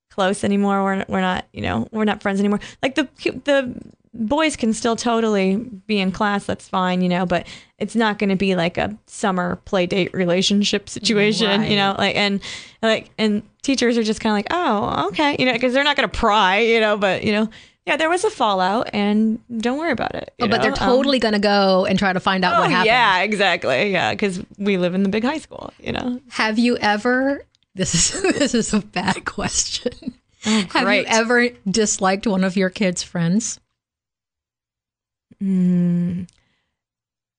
close 0.10 0.46
anymore. 0.46 0.82
We're 0.82 1.04
we're 1.10 1.20
not, 1.20 1.48
you 1.52 1.62
know, 1.62 1.90
we're 1.92 2.06
not 2.06 2.22
friends 2.22 2.40
anymore. 2.40 2.62
Like 2.82 2.96
the 2.96 3.10
the 3.44 3.76
boys 4.14 4.56
can 4.56 4.74
still 4.74 4.96
totally 4.96 5.56
be 5.56 6.00
in 6.00 6.12
class. 6.12 6.46
That's 6.46 6.68
fine, 6.68 7.02
you 7.02 7.10
know, 7.10 7.26
but 7.26 7.48
it's 7.80 7.96
not 7.96 8.20
going 8.20 8.30
to 8.30 8.36
be 8.36 8.56
like 8.56 8.78
a 8.78 8.98
summer 9.08 9.58
play 9.66 9.86
date 9.86 10.14
relationship 10.14 10.90
situation, 10.90 11.64
you 11.64 11.76
know, 11.76 11.96
like 11.98 12.16
and 12.16 12.42
like 12.82 13.10
and 13.18 13.44
teachers 13.62 13.98
are 13.98 14.04
just 14.04 14.20
kind 14.20 14.32
of 14.32 14.38
like, 14.38 14.48
oh, 14.52 15.08
okay, 15.10 15.36
you 15.40 15.46
know, 15.46 15.54
because 15.54 15.74
they're 15.74 15.84
not 15.84 15.96
going 15.96 16.10
to 16.10 16.18
pry, 16.18 16.60
you 16.60 16.80
know, 16.80 16.98
but 16.98 17.24
you 17.24 17.32
know. 17.32 17.50
Yeah, 17.88 17.98
there 17.98 18.12
was 18.12 18.24
a 18.24 18.30
fallout, 18.30 18.92
and 18.94 19.40
don't 19.58 19.80
worry 19.80 19.92
about 19.92 20.14
it. 20.14 20.36
Oh, 20.40 20.48
but 20.48 20.62
they're? 20.62 20.70
Um, 20.70 20.78
totally 20.78 21.18
going 21.18 21.34
to 21.34 21.40
go 21.40 21.86
and 21.88 21.98
try 21.98 22.14
to 22.14 22.20
find 22.20 22.46
out 22.46 22.54
oh, 22.54 22.62
what 22.62 22.70
happened. 22.70 22.86
yeah, 22.86 23.22
exactly. 23.24 23.92
Yeah, 23.92 24.12
because 24.12 24.40
we 24.60 24.78
live 24.78 24.94
in 24.94 25.02
the 25.02 25.10
big 25.10 25.24
high 25.24 25.40
school, 25.40 25.74
you 25.80 25.92
know. 25.92 26.22
Have 26.30 26.60
you 26.60 26.78
ever? 26.78 27.44
This 27.74 27.96
is 27.96 28.22
this 28.38 28.54
is 28.54 28.72
a 28.72 28.82
bad 28.82 29.26
question. 29.26 30.14
Have 30.44 30.94
you 30.94 31.06
ever 31.08 31.50
disliked 31.70 32.28
one 32.28 32.44
of 32.44 32.56
your 32.56 32.70
kids' 32.70 33.02
friends? 33.02 33.60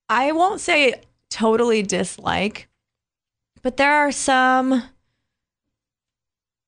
I 0.08 0.32
won't 0.32 0.60
say 0.60 0.94
totally 1.30 1.82
dislike, 1.82 2.68
but 3.62 3.76
there 3.76 3.94
are 3.94 4.12
some 4.12 4.82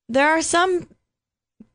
there 0.08 0.28
are 0.28 0.42
some 0.42 0.86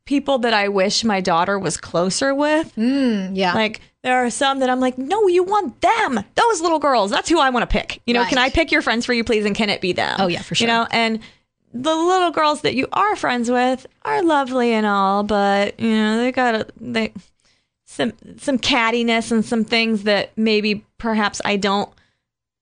people 0.04 0.38
that 0.38 0.54
I 0.54 0.68
wish 0.68 1.04
my 1.04 1.20
daughter 1.20 1.58
was 1.58 1.76
closer 1.76 2.34
with. 2.34 2.74
Mm, 2.76 3.32
yeah. 3.34 3.54
Like 3.54 3.80
there 4.02 4.24
are 4.24 4.30
some 4.30 4.60
that 4.60 4.70
I'm 4.70 4.80
like, 4.80 4.98
no, 4.98 5.28
you 5.28 5.42
want 5.44 5.80
them. 5.80 6.24
Those 6.34 6.60
little 6.60 6.78
girls. 6.78 7.10
That's 7.10 7.28
who 7.28 7.38
I 7.38 7.50
want 7.50 7.68
to 7.68 7.72
pick. 7.72 8.00
You 8.06 8.14
know, 8.14 8.24
can 8.24 8.38
I 8.38 8.48
pick 8.48 8.72
your 8.72 8.82
friends 8.82 9.04
for 9.04 9.12
you, 9.12 9.24
please? 9.24 9.44
And 9.44 9.54
can 9.54 9.68
it 9.68 9.80
be 9.80 9.92
them? 9.92 10.16
Oh, 10.18 10.26
yeah, 10.26 10.42
for 10.42 10.54
sure. 10.54 10.66
You 10.66 10.72
know, 10.72 10.86
and 10.90 11.20
the 11.72 11.94
little 11.94 12.30
girls 12.30 12.62
that 12.62 12.74
you 12.74 12.88
are 12.92 13.14
friends 13.14 13.50
with 13.50 13.86
are 14.02 14.22
lovely 14.22 14.72
and 14.72 14.86
all, 14.86 15.22
but 15.22 15.78
you 15.78 15.90
know, 15.90 16.16
they 16.16 16.32
got 16.32 16.54
a, 16.54 16.66
they 16.80 17.12
some 17.92 18.12
some 18.38 18.56
cattiness 18.58 19.32
and 19.32 19.44
some 19.44 19.64
things 19.64 20.04
that 20.04 20.30
maybe 20.36 20.84
perhaps 20.98 21.40
I 21.44 21.56
don't, 21.56 21.90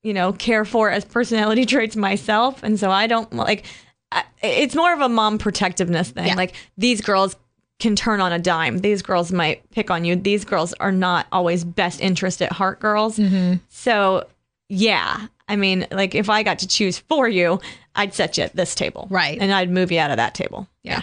you 0.03 0.15
know, 0.15 0.33
care 0.33 0.65
for 0.65 0.91
as 0.91 1.05
personality 1.05 1.67
traits 1.75 1.97
myself, 1.97 2.63
and 2.63 2.81
so 2.81 2.91
I 2.91 3.07
don't 3.07 3.33
like. 3.35 3.67
I- 4.11 4.25
It's 4.43 4.75
more 4.75 4.93
of 4.95 5.01
a 5.03 5.09
mom 5.09 5.37
protectiveness 5.37 6.11
thing. 6.11 6.29
Yeah. 6.29 6.35
Like 6.35 6.55
these 6.79 7.03
girls 7.03 7.37
can 7.79 7.95
turn 7.95 8.21
on 8.23 8.33
a 8.33 8.39
dime. 8.39 8.79
These 8.79 9.03
girls 9.03 9.31
might 9.31 9.69
pick 9.71 9.91
on 9.91 10.05
you. 10.07 10.17
These 10.17 10.45
girls 10.47 10.73
are 10.81 10.91
not 10.91 11.27
always 11.31 11.63
best 11.63 12.01
interest 12.01 12.41
at 12.41 12.51
heart 12.51 12.81
girls. 12.81 13.19
Mm-hmm. 13.19 13.57
So 13.69 14.27
yeah, 14.71 15.27
I 15.47 15.57
mean, 15.57 15.87
like 15.91 16.15
if 16.15 16.31
I 16.31 16.43
got 16.43 16.59
to 16.61 16.67
choose 16.67 16.99
for 16.99 17.29
you, 17.29 17.61
I'd 17.95 18.15
set 18.15 18.39
you 18.39 18.45
at 18.45 18.57
this 18.57 18.75
table, 18.75 19.07
Right. 19.11 19.39
and 19.41 19.53
I'd 19.53 19.71
move 19.71 19.93
you 19.93 19.99
out 20.01 20.11
of 20.11 20.17
that 20.17 20.35
table. 20.35 20.67
Yeah. 20.83 21.03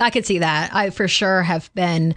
I 0.00 0.08
could 0.10 0.24
see 0.24 0.38
that. 0.38 0.74
I 0.74 0.88
for 0.90 1.06
sure 1.08 1.42
have 1.42 1.70
been 1.74 2.14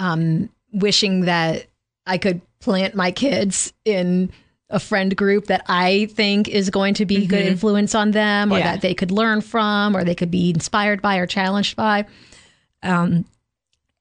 um, 0.00 0.50
wishing 0.72 1.22
that 1.22 1.66
I 2.06 2.18
could 2.18 2.40
plant 2.60 2.94
my 2.94 3.10
kids 3.10 3.72
in 3.84 4.30
a 4.68 4.80
friend 4.80 5.16
group 5.16 5.46
that 5.46 5.62
I 5.68 6.06
think 6.12 6.48
is 6.48 6.70
going 6.70 6.94
to 6.94 7.06
be 7.06 7.26
good 7.26 7.46
influence 7.46 7.94
on 7.94 8.10
them 8.10 8.52
or 8.52 8.58
Yeah. 8.58 8.72
that 8.72 8.80
they 8.80 8.94
could 8.94 9.10
learn 9.12 9.40
from 9.40 9.96
or 9.96 10.02
they 10.04 10.14
could 10.14 10.30
be 10.30 10.50
inspired 10.50 11.00
by 11.00 11.16
or 11.18 11.26
challenged 11.26 11.76
by. 11.76 12.06
Um, 12.82 13.24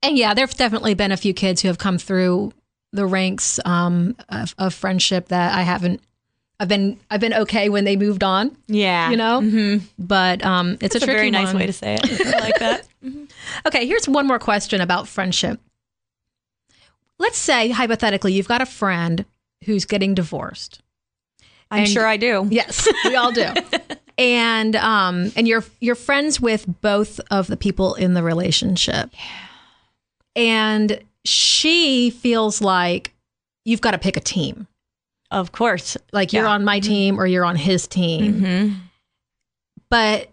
and 0.02 0.18
yeah, 0.18 0.34
there've 0.34 0.54
definitely 0.54 0.94
been 0.96 1.12
a 1.12 1.18
few 1.18 1.34
kids 1.34 1.62
who 1.62 1.68
have 1.68 1.78
come 1.78 1.98
through 1.98 2.52
the 2.92 3.06
ranks 3.06 3.60
um, 3.66 4.16
of, 4.30 4.56
of 4.58 4.74
friendship 4.74 5.28
that 5.30 5.54
I 5.54 5.62
haven't. 5.62 6.02
I've 6.60 6.70
been 6.70 6.98
I've 7.12 7.20
been 7.20 7.34
okay 7.34 7.68
when 7.68 7.84
they 7.84 7.98
moved 7.98 8.24
on, 8.24 8.56
Yeah, 8.68 9.10
you 9.12 9.18
know. 9.18 9.82
But 10.00 10.44
um, 10.46 10.78
it's 10.80 10.96
it's 10.96 11.04
a 11.04 11.04
a 11.04 11.12
very 11.12 11.30
nice 11.30 11.48
one. 11.48 11.58
way 11.58 11.66
to 11.66 11.74
say 11.74 11.98
it. 12.02 12.26
I 12.34 12.40
like 12.40 12.60
that. 12.60 12.88
Okay, 13.68 13.86
here's 13.86 14.08
one 14.08 14.26
more 14.26 14.40
question 14.40 14.80
about 14.82 15.08
friendship. 15.08 15.60
Let's 17.20 17.38
say 17.38 17.70
hypothetically 17.70 18.34
you've 18.34 18.48
got 18.48 18.62
a 18.62 18.66
friend 18.66 19.26
who's 19.66 19.86
getting 19.86 20.14
divorced. 20.14 20.82
I'm 21.72 21.82
And- 21.84 21.90
sure 21.90 22.06
I 22.06 22.18
do. 22.18 22.48
Yes, 22.52 22.88
we 23.06 23.16
all 23.16 23.32
do. 23.32 23.48
and 24.18 24.76
um 24.78 25.32
and 25.36 25.48
you're 25.48 25.64
you're 25.82 25.96
friends 25.96 26.40
with 26.40 26.66
both 26.82 27.20
of 27.32 27.48
the 27.48 27.58
people 27.58 27.96
in 27.96 28.14
the 28.14 28.24
relationship. 28.24 29.10
And 30.36 31.02
she 31.24 32.10
feels 32.12 32.62
like 32.62 33.14
you've 33.64 33.82
got 33.82 33.92
to 33.92 33.98
pick 33.98 34.18
a 34.18 34.22
team. 34.22 34.68
Of 35.32 35.52
course. 35.52 35.98
Like 36.14 36.34
you're 36.34 36.44
Yeah. 36.44 36.52
on 36.52 36.64
my 36.66 36.80
team 36.80 37.20
or 37.20 37.26
you're 37.26 37.46
on 37.46 37.56
his 37.56 37.88
team. 37.88 38.40
hmm 38.40 38.74
But 39.90 40.30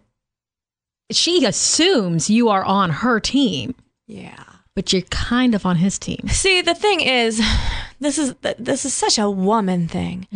she 1.11 1.45
assumes 1.45 2.29
you 2.29 2.49
are 2.49 2.63
on 2.63 2.89
her 2.89 3.19
team, 3.19 3.75
Yeah. 4.07 4.43
But 4.75 4.91
you're 4.91 5.03
kind 5.03 5.53
of 5.53 5.65
on 5.65 5.77
his 5.77 5.99
team. 5.99 6.27
See, 6.29 6.61
the 6.61 6.73
thing 6.73 7.01
is, 7.01 7.41
this 7.99 8.17
is 8.17 8.33
this 8.57 8.85
is 8.85 8.93
such 8.93 9.19
a 9.19 9.29
woman 9.29 9.87
thing. 9.87 10.27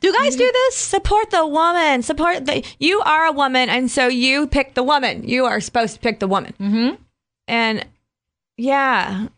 Do 0.00 0.08
you 0.08 0.12
guys 0.12 0.34
do 0.36 0.50
this? 0.50 0.76
Support 0.76 1.30
the 1.30 1.46
woman. 1.46 2.02
Support 2.02 2.46
the. 2.46 2.64
You 2.78 3.00
are 3.00 3.26
a 3.26 3.32
woman, 3.32 3.68
and 3.68 3.90
so 3.90 4.08
you 4.08 4.46
pick 4.46 4.74
the 4.74 4.82
woman. 4.82 5.28
You 5.28 5.44
are 5.44 5.60
supposed 5.60 5.94
to 5.94 6.00
pick 6.00 6.20
the 6.20 6.28
woman. 6.28 6.54
Mm-hmm. 6.58 7.02
And 7.48 7.86
yeah, 8.56 9.28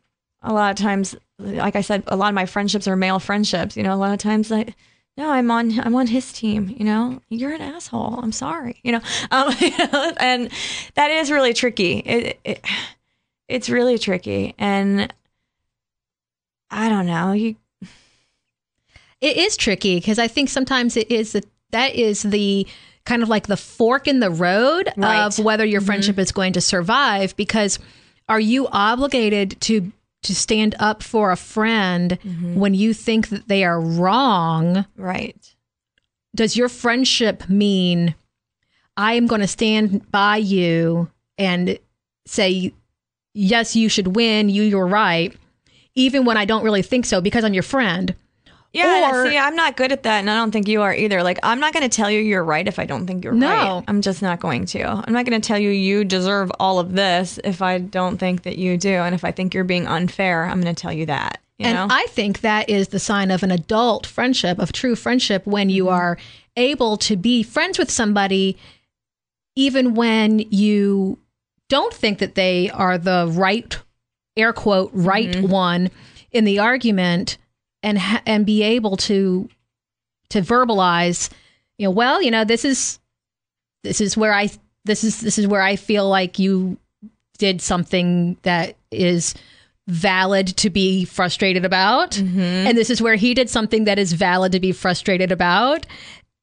a 0.42 0.52
lot 0.52 0.70
of 0.70 0.76
times, 0.76 1.16
like 1.38 1.74
I 1.74 1.80
said, 1.80 2.04
a 2.06 2.16
lot 2.16 2.28
of 2.28 2.34
my 2.34 2.46
friendships 2.46 2.86
are 2.86 2.96
male 2.96 3.18
friendships. 3.18 3.76
You 3.76 3.82
know, 3.82 3.94
a 3.94 3.96
lot 3.96 4.12
of 4.12 4.18
times 4.18 4.50
like. 4.50 4.74
No, 5.16 5.30
I'm 5.30 5.48
on. 5.48 5.78
I'm 5.78 5.94
on 5.94 6.08
his 6.08 6.32
team. 6.32 6.74
You 6.76 6.84
know, 6.84 7.22
you're 7.28 7.52
an 7.52 7.60
asshole. 7.60 8.18
I'm 8.20 8.32
sorry. 8.32 8.80
You 8.82 8.92
know, 8.92 9.00
um, 9.30 9.54
and 10.16 10.50
that 10.94 11.12
is 11.12 11.30
really 11.30 11.54
tricky. 11.54 11.98
It, 11.98 12.40
it, 12.42 12.64
it's 13.48 13.68
really 13.68 13.98
tricky, 13.98 14.54
and 14.58 15.12
I 16.70 16.88
don't 16.88 17.06
know. 17.06 17.32
You 17.32 17.56
It 19.20 19.36
is 19.36 19.56
tricky 19.56 19.96
because 19.96 20.18
I 20.18 20.28
think 20.28 20.48
sometimes 20.48 20.96
it 20.96 21.10
is 21.10 21.32
the, 21.32 21.42
that 21.70 21.94
is 21.94 22.22
the 22.22 22.66
kind 23.04 23.22
of 23.22 23.28
like 23.28 23.46
the 23.46 23.56
fork 23.56 24.08
in 24.08 24.20
the 24.20 24.30
road 24.30 24.90
Right. 24.96 25.24
of 25.26 25.38
whether 25.38 25.64
your 25.64 25.80
mm-hmm. 25.80 25.86
friendship 25.86 26.18
is 26.18 26.32
going 26.32 26.54
to 26.54 26.60
survive 26.60 27.36
because 27.36 27.78
are 28.28 28.40
you 28.40 28.66
obligated 28.68 29.60
to 29.62 29.92
to 30.22 30.34
stand 30.34 30.74
up 30.78 31.02
for 31.02 31.30
a 31.30 31.36
friend 31.36 32.18
mm-hmm. 32.24 32.54
when 32.54 32.72
you 32.72 32.94
think 32.94 33.28
that 33.28 33.46
they 33.46 33.62
are 33.62 33.78
wrong 33.78 34.86
Right. 34.96 35.54
does 36.34 36.56
your 36.56 36.70
friendship 36.70 37.46
mean 37.48 38.14
I 38.96 39.14
am 39.14 39.26
going 39.26 39.40
to 39.40 39.46
stand 39.46 40.10
by 40.10 40.36
you 40.38 41.10
and 41.36 41.78
say, 42.26 42.72
yes, 43.34 43.76
you 43.76 43.88
should 43.88 44.14
win, 44.16 44.48
you, 44.48 44.62
you're 44.62 44.86
right, 44.86 45.36
even 45.94 46.24
when 46.24 46.36
I 46.36 46.44
don't 46.44 46.64
really 46.64 46.82
think 46.82 47.04
so 47.04 47.20
because 47.20 47.44
I'm 47.44 47.54
your 47.54 47.62
friend? 47.62 48.14
Yeah, 48.72 49.12
Or- 49.12 49.30
see, 49.30 49.38
I'm 49.38 49.54
not 49.54 49.76
good 49.76 49.92
at 49.92 50.02
that, 50.02 50.18
and 50.18 50.28
I 50.28 50.34
don't 50.34 50.50
think 50.50 50.66
you 50.66 50.82
are 50.82 50.92
either. 50.92 51.22
Like, 51.22 51.38
I'm 51.44 51.60
not 51.60 51.72
going 51.72 51.88
to 51.88 51.96
tell 51.96 52.10
you 52.10 52.18
you're 52.18 52.42
right 52.42 52.66
if 52.66 52.80
I 52.80 52.86
don't 52.86 53.06
think 53.06 53.22
you're 53.22 53.32
No. 53.32 53.46
right. 53.48 53.84
I'm 53.86 54.02
just 54.02 54.20
not 54.20 54.40
going 54.40 54.64
to. 54.66 54.82
I'm 54.84 55.12
not 55.12 55.24
going 55.26 55.40
to 55.40 55.46
tell 55.46 55.58
you 55.60 55.70
you 55.70 56.04
deserve 56.04 56.50
all 56.58 56.80
of 56.80 56.92
this 56.94 57.38
if 57.44 57.62
I 57.62 57.78
don't 57.78 58.18
think 58.18 58.42
that 58.42 58.58
you 58.58 58.76
do, 58.76 58.88
and 58.94 59.14
if 59.14 59.24
I 59.24 59.30
think 59.30 59.54
you're 59.54 59.62
being 59.62 59.86
unfair, 59.86 60.44
I'm 60.46 60.60
going 60.60 60.74
to 60.74 60.80
tell 60.80 60.92
you 60.92 61.06
that. 61.06 61.40
You 61.58 61.66
and 61.66 61.74
know? 61.76 61.86
I 61.88 62.06
think 62.08 62.40
that 62.40 62.68
is 62.68 62.88
the 62.88 62.98
sign 62.98 63.30
of 63.30 63.44
an 63.44 63.52
adult 63.52 64.06
friendship, 64.08 64.58
of 64.58 64.72
true 64.72 64.96
friendship, 64.96 65.46
when 65.46 65.70
you 65.70 65.84
Mm-hmm. 65.84 65.94
are 65.94 66.18
able 66.56 66.96
to 66.96 67.14
be 67.16 67.44
friends 67.44 67.78
with 67.78 67.92
somebody, 67.92 68.56
even 69.54 69.94
when 69.94 70.40
you 70.50 71.18
don't 71.68 71.92
think 71.94 72.18
that 72.18 72.34
they 72.34 72.70
are 72.70 72.98
the 72.98 73.28
right, 73.32 73.76
air 74.36 74.52
quote, 74.52 74.90
right 74.92 75.28
Mm-hmm. 75.30 75.48
one 75.48 75.90
in 76.30 76.44
the 76.44 76.58
argument, 76.58 77.38
and 77.82 77.98
ha- 77.98 78.22
and 78.26 78.44
be 78.46 78.62
able 78.62 78.96
to 78.98 79.48
to 80.30 80.40
verbalize, 80.40 81.30
you 81.78 81.86
know, 81.86 81.90
well, 81.90 82.20
you 82.22 82.30
know, 82.30 82.44
this 82.44 82.64
is 82.64 82.98
this 83.82 84.00
is 84.00 84.16
where 84.16 84.32
I 84.32 84.50
this 84.84 85.04
is 85.04 85.20
this 85.20 85.38
is 85.38 85.46
where 85.46 85.62
I 85.62 85.76
feel 85.76 86.08
like 86.08 86.38
you 86.38 86.76
did 87.38 87.60
something 87.60 88.36
that 88.42 88.76
is 88.90 89.34
valid 89.86 90.46
to 90.46 90.70
be 90.70 91.04
frustrated 91.04 91.64
about 91.64 92.12
Mm-hmm. 92.12 92.40
and 92.40 92.78
this 92.78 92.88
is 92.88 93.02
where 93.02 93.16
he 93.16 93.34
did 93.34 93.50
something 93.50 93.84
that 93.84 93.98
is 93.98 94.14
valid 94.14 94.52
to 94.52 94.60
be 94.60 94.72
frustrated 94.72 95.30
about 95.30 95.84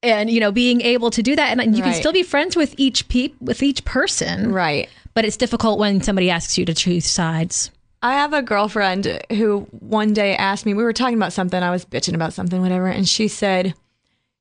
and 0.02 0.30
you 0.30 0.40
know 0.40 0.52
being 0.52 0.80
able 0.80 1.10
to 1.10 1.22
do 1.22 1.36
that 1.36 1.58
and 1.58 1.76
you 1.76 1.82
can 1.82 1.94
still 1.94 2.12
be 2.12 2.22
friends 2.22 2.56
with 2.56 2.74
each 2.76 3.08
peop 3.08 3.34
with 3.40 3.62
each 3.62 3.84
person 3.84 4.52
right. 4.52 4.88
but 5.14 5.24
it's 5.24 5.36
difficult 5.36 5.78
when 5.78 6.02
somebody 6.02 6.30
asks 6.30 6.58
you 6.58 6.64
to 6.64 6.74
choose 6.74 7.06
sides 7.06 7.70
I 8.02 8.14
have 8.14 8.32
a 8.32 8.42
girlfriend 8.42 9.22
who 9.30 9.60
one 9.70 10.12
day 10.12 10.34
asked 10.34 10.66
me, 10.66 10.74
we 10.74 10.82
were 10.82 10.92
talking 10.92 11.16
about 11.16 11.32
something, 11.32 11.62
I 11.62 11.70
was 11.70 11.84
bitching 11.84 12.14
about 12.14 12.32
something, 12.32 12.60
whatever, 12.60 12.88
and 12.88 13.08
she 13.08 13.28
said, 13.28 13.74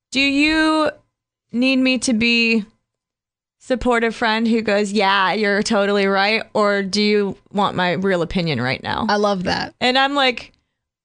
Do 0.10 0.20
you 0.20 0.90
need 1.52 1.78
me 1.78 2.00
to 2.00 2.14
be 2.14 2.66
supportive 3.60 4.16
friend 4.16 4.48
who 4.48 4.64
goes, 4.64 4.92
Yeah, 4.92 5.34
you're 5.34 5.62
totally 5.62 6.08
right? 6.08 6.44
Or 6.56 6.82
do 6.82 7.04
you 7.04 7.38
want 7.54 7.76
my 7.76 7.92
real 7.92 8.24
opinion 8.24 8.60
right 8.60 8.82
now? 8.82 9.06
i 9.10 9.18
love 9.18 9.44
that 9.44 9.76
And 9.80 9.98
I'm 9.98 10.16
like, 10.16 10.54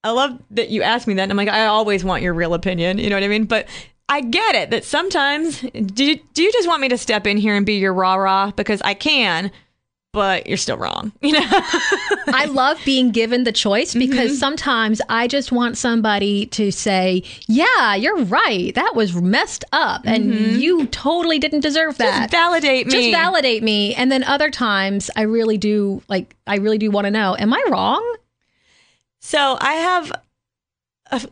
I 0.02 0.10
love 0.10 0.40
that 0.52 0.70
you 0.70 0.82
asked 0.82 1.06
me 1.06 1.14
that. 1.14 1.24
And 1.24 1.32
I'm 1.32 1.36
like, 1.36 1.48
I 1.48 1.66
always 1.66 2.04
want 2.04 2.22
your 2.22 2.32
real 2.32 2.54
opinion. 2.54 2.98
You 2.98 3.10
know 3.10 3.16
what 3.16 3.24
I 3.24 3.28
mean? 3.28 3.44
But 3.44 3.68
I 4.08 4.20
get 4.20 4.54
it 4.54 4.70
that 4.70 4.84
sometimes, 4.84 5.60
do 5.60 6.04
you, 6.04 6.20
do 6.32 6.42
you 6.42 6.52
just 6.52 6.68
want 6.68 6.80
me 6.80 6.88
to 6.88 6.98
step 6.98 7.26
in 7.26 7.36
here 7.36 7.56
and 7.56 7.66
be 7.66 7.74
your 7.74 7.92
rah 7.92 8.14
rah? 8.14 8.52
Because 8.52 8.80
I 8.82 8.94
can, 8.94 9.50
but 10.12 10.46
you're 10.46 10.56
still 10.56 10.76
wrong. 10.76 11.12
You 11.22 11.32
know? 11.32 11.46
I 12.28 12.46
love 12.48 12.78
being 12.84 13.10
given 13.10 13.42
the 13.44 13.50
choice 13.52 13.94
because 13.94 14.30
Mm-hmm. 14.30 14.34
sometimes 14.38 15.00
I 15.08 15.26
just 15.26 15.50
want 15.50 15.76
somebody 15.76 16.46
to 16.46 16.70
say, 16.70 17.24
"Yeah, 17.48 17.94
you're 17.96 18.22
right. 18.24 18.74
That 18.74 18.94
was 18.94 19.14
messed 19.20 19.64
up, 19.72 20.02
and 20.04 20.32
you 20.60 20.86
totally 20.86 21.38
didn't 21.38 21.60
deserve 21.60 21.98
that." 21.98 22.12
Mm-hmm. 22.12 22.20
Just 22.22 22.30
validate 22.30 22.86
me. 22.86 22.92
Just 22.92 23.10
validate 23.10 23.62
me. 23.62 23.94
And 23.94 24.10
then 24.10 24.22
other 24.24 24.50
times, 24.50 25.10
I 25.16 25.22
really 25.22 25.58
do 25.58 26.02
like. 26.08 26.36
I 26.46 26.56
really 26.56 26.78
do 26.78 26.90
want 26.90 27.06
to 27.06 27.10
know: 27.10 27.36
Am 27.38 27.52
I 27.52 27.62
wrong? 27.68 28.16
So 29.20 29.58
I 29.60 29.72
have, 29.74 30.12
a, 31.10 31.20
so 31.20 31.28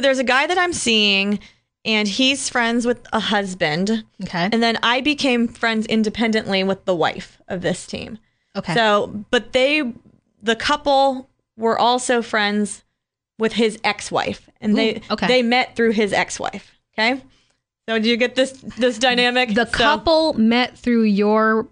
there's 0.00 0.18
a 0.18 0.24
guy 0.24 0.46
that 0.48 0.58
I'm 0.58 0.72
seeing, 0.72 1.38
and 1.86 2.08
he's 2.08 2.50
friends 2.50 2.84
with 2.84 3.06
a 3.12 3.20
husband, 3.20 4.04
Okay. 4.24 4.48
and 4.52 4.62
then 4.62 4.76
I 4.82 5.00
became 5.00 5.48
friends 5.48 5.86
independently 5.86 6.64
with 6.64 6.84
the 6.84 6.94
wife 6.94 7.40
of 7.48 7.62
this 7.62 7.86
team. 7.86 8.18
Okay. 8.56 8.74
So, 8.74 9.24
but 9.30 9.52
they, 9.52 9.94
the 10.42 10.56
couple, 10.56 11.30
were 11.56 11.78
also 11.78 12.20
friends 12.20 12.84
with 13.38 13.52
his 13.52 13.78
ex-wife, 13.84 14.50
and 14.60 14.76
they 14.76 15.00
okay. 15.10 15.26
they 15.26 15.42
met 15.42 15.76
through 15.76 15.92
his 15.92 16.12
ex-wife. 16.12 16.72
Okay. 16.98 17.22
So 17.88 17.98
do 17.98 18.08
you 18.08 18.16
get 18.16 18.34
this 18.34 18.52
this 18.52 18.98
dynamic? 18.98 19.54
the 19.54 19.66
So, 19.66 19.72
couple 19.72 20.32
met 20.34 20.76
through 20.76 21.04
your. 21.04 21.68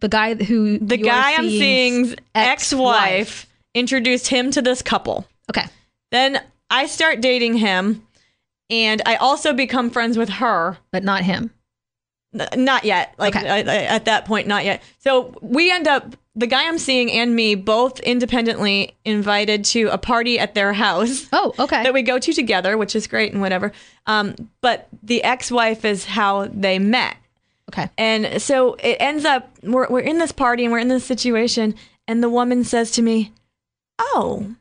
The 0.00 0.08
guy 0.08 0.34
who 0.34 0.78
the 0.78 0.96
guy 0.96 1.34
I'm 1.34 1.48
seeing's 1.48 2.08
seeing's 2.08 2.16
ex-wife 2.34 3.46
introduced 3.74 4.26
him 4.28 4.50
to 4.50 4.60
this 4.60 4.82
couple. 4.82 5.26
Okay. 5.48 5.66
Then 6.10 6.42
I 6.70 6.86
start 6.86 7.20
dating 7.20 7.54
him, 7.54 8.04
and 8.72 9.00
I 9.06 9.14
also 9.16 9.52
become 9.52 9.90
friends 9.90 10.16
with 10.18 10.28
her. 10.30 10.78
But 10.90 11.04
not 11.04 11.22
him. 11.22 11.52
N- 12.34 12.64
Not 12.64 12.84
yet. 12.84 13.14
Like 13.18 13.36
Okay. 13.36 13.46
I- 13.48 13.58
I- 13.58 13.84
at 13.84 14.06
that 14.06 14.24
point, 14.24 14.48
not 14.48 14.64
yet. 14.64 14.82
So 14.98 15.34
we 15.42 15.70
end 15.70 15.86
up 15.86 16.16
the 16.34 16.46
guy 16.46 16.66
I'm 16.66 16.78
seeing 16.78 17.12
and 17.12 17.36
me 17.36 17.54
both 17.54 18.00
independently 18.00 18.96
invited 19.04 19.66
to 19.66 19.88
a 19.88 19.98
party 19.98 20.38
at 20.38 20.54
their 20.54 20.72
house 20.72 21.26
Oh, 21.32 21.52
okay. 21.58 21.82
that 21.82 21.92
we 21.92 22.00
go 22.02 22.18
to 22.18 22.32
together, 22.32 22.78
which 22.78 22.96
is 22.96 23.06
great 23.06 23.32
and 23.32 23.42
whatever. 23.42 23.70
Um, 24.06 24.34
but 24.62 24.88
the 25.02 25.22
ex-wife 25.22 25.84
is 25.84 26.06
how 26.06 26.46
they 26.46 26.78
met. 26.78 27.16
okay. 27.70 27.90
And 27.98 28.40
so 28.40 28.74
it 28.74 28.96
ends 28.98 29.26
up 29.26 29.50
we're 29.62 29.88
we're 29.88 30.00
in 30.00 30.16
this 30.18 30.32
party 30.32 30.64
and 30.64 30.72
we're 30.72 30.78
in 30.78 30.88
this 30.88 31.04
situation, 31.04 31.74
and 32.08 32.22
the 32.22 32.30
woman 32.30 32.64
says 32.64 32.90
to 32.92 33.02
me, 33.02 33.32
"Oh, 34.00 34.54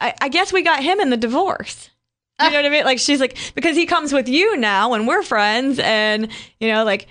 I, 0.00 0.14
I 0.20 0.28
guess 0.28 0.52
we 0.52 0.62
got 0.62 0.82
him 0.84 1.00
in 1.00 1.10
the 1.10 1.16
divorce." 1.16 1.90
You 2.42 2.50
know 2.50 2.56
what 2.56 2.66
I 2.66 2.68
mean? 2.68 2.84
Like 2.84 2.98
she's 2.98 3.20
like 3.20 3.36
because 3.54 3.76
he 3.76 3.86
comes 3.86 4.12
with 4.12 4.28
you 4.28 4.56
now, 4.56 4.94
and 4.94 5.06
we're 5.06 5.22
friends, 5.22 5.78
and 5.78 6.28
you 6.58 6.68
know, 6.68 6.84
like 6.84 7.06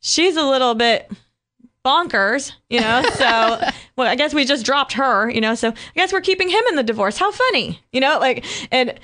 she's 0.00 0.36
a 0.36 0.44
little 0.44 0.74
bit 0.74 1.10
bonkers, 1.84 2.52
you 2.68 2.80
know. 2.80 3.02
So 3.14 3.60
well, 3.96 4.08
I 4.08 4.16
guess 4.16 4.34
we 4.34 4.44
just 4.44 4.64
dropped 4.66 4.94
her, 4.94 5.30
you 5.30 5.40
know. 5.40 5.54
So 5.54 5.68
I 5.68 5.74
guess 5.94 6.12
we're 6.12 6.20
keeping 6.20 6.48
him 6.48 6.62
in 6.68 6.74
the 6.76 6.82
divorce. 6.82 7.16
How 7.16 7.30
funny, 7.30 7.80
you 7.92 8.00
know? 8.00 8.18
Like 8.18 8.44
and 8.72 8.98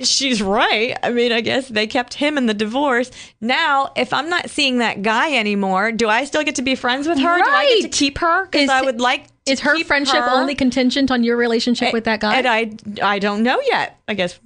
she's 0.00 0.40
right. 0.40 0.96
I 1.02 1.10
mean, 1.10 1.32
I 1.32 1.40
guess 1.40 1.68
they 1.68 1.86
kept 1.86 2.14
him 2.14 2.38
in 2.38 2.46
the 2.46 2.54
divorce. 2.54 3.10
Now, 3.40 3.92
if 3.96 4.12
I'm 4.12 4.30
not 4.30 4.48
seeing 4.48 4.78
that 4.78 5.02
guy 5.02 5.34
anymore, 5.34 5.92
do 5.92 6.08
I 6.08 6.24
still 6.24 6.44
get 6.44 6.54
to 6.56 6.62
be 6.62 6.74
friends 6.74 7.06
with 7.08 7.18
her? 7.18 7.38
Do 7.38 7.50
I 7.50 7.80
get 7.80 7.92
to 7.92 7.98
keep 7.98 8.18
her? 8.18 8.46
Because 8.46 8.70
I 8.70 8.82
would 8.82 9.00
like. 9.00 9.26
To 9.44 9.52
Is 9.52 9.60
her 9.60 9.76
keep 9.76 9.86
friendship 9.86 10.22
her. 10.22 10.30
only 10.30 10.54
contingent 10.54 11.10
on 11.10 11.24
your 11.24 11.36
relationship 11.36 11.92
with 11.92 12.04
that 12.04 12.20
guy? 12.20 12.36
And 12.36 12.46
I, 12.46 12.70
I 13.02 13.18
don't 13.18 13.42
know 13.42 13.60
yet. 13.66 13.98
I 14.06 14.14
guess 14.14 14.38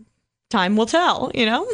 time 0.52 0.76
will 0.76 0.86
tell. 0.86 1.32
You 1.34 1.46
know. 1.46 1.66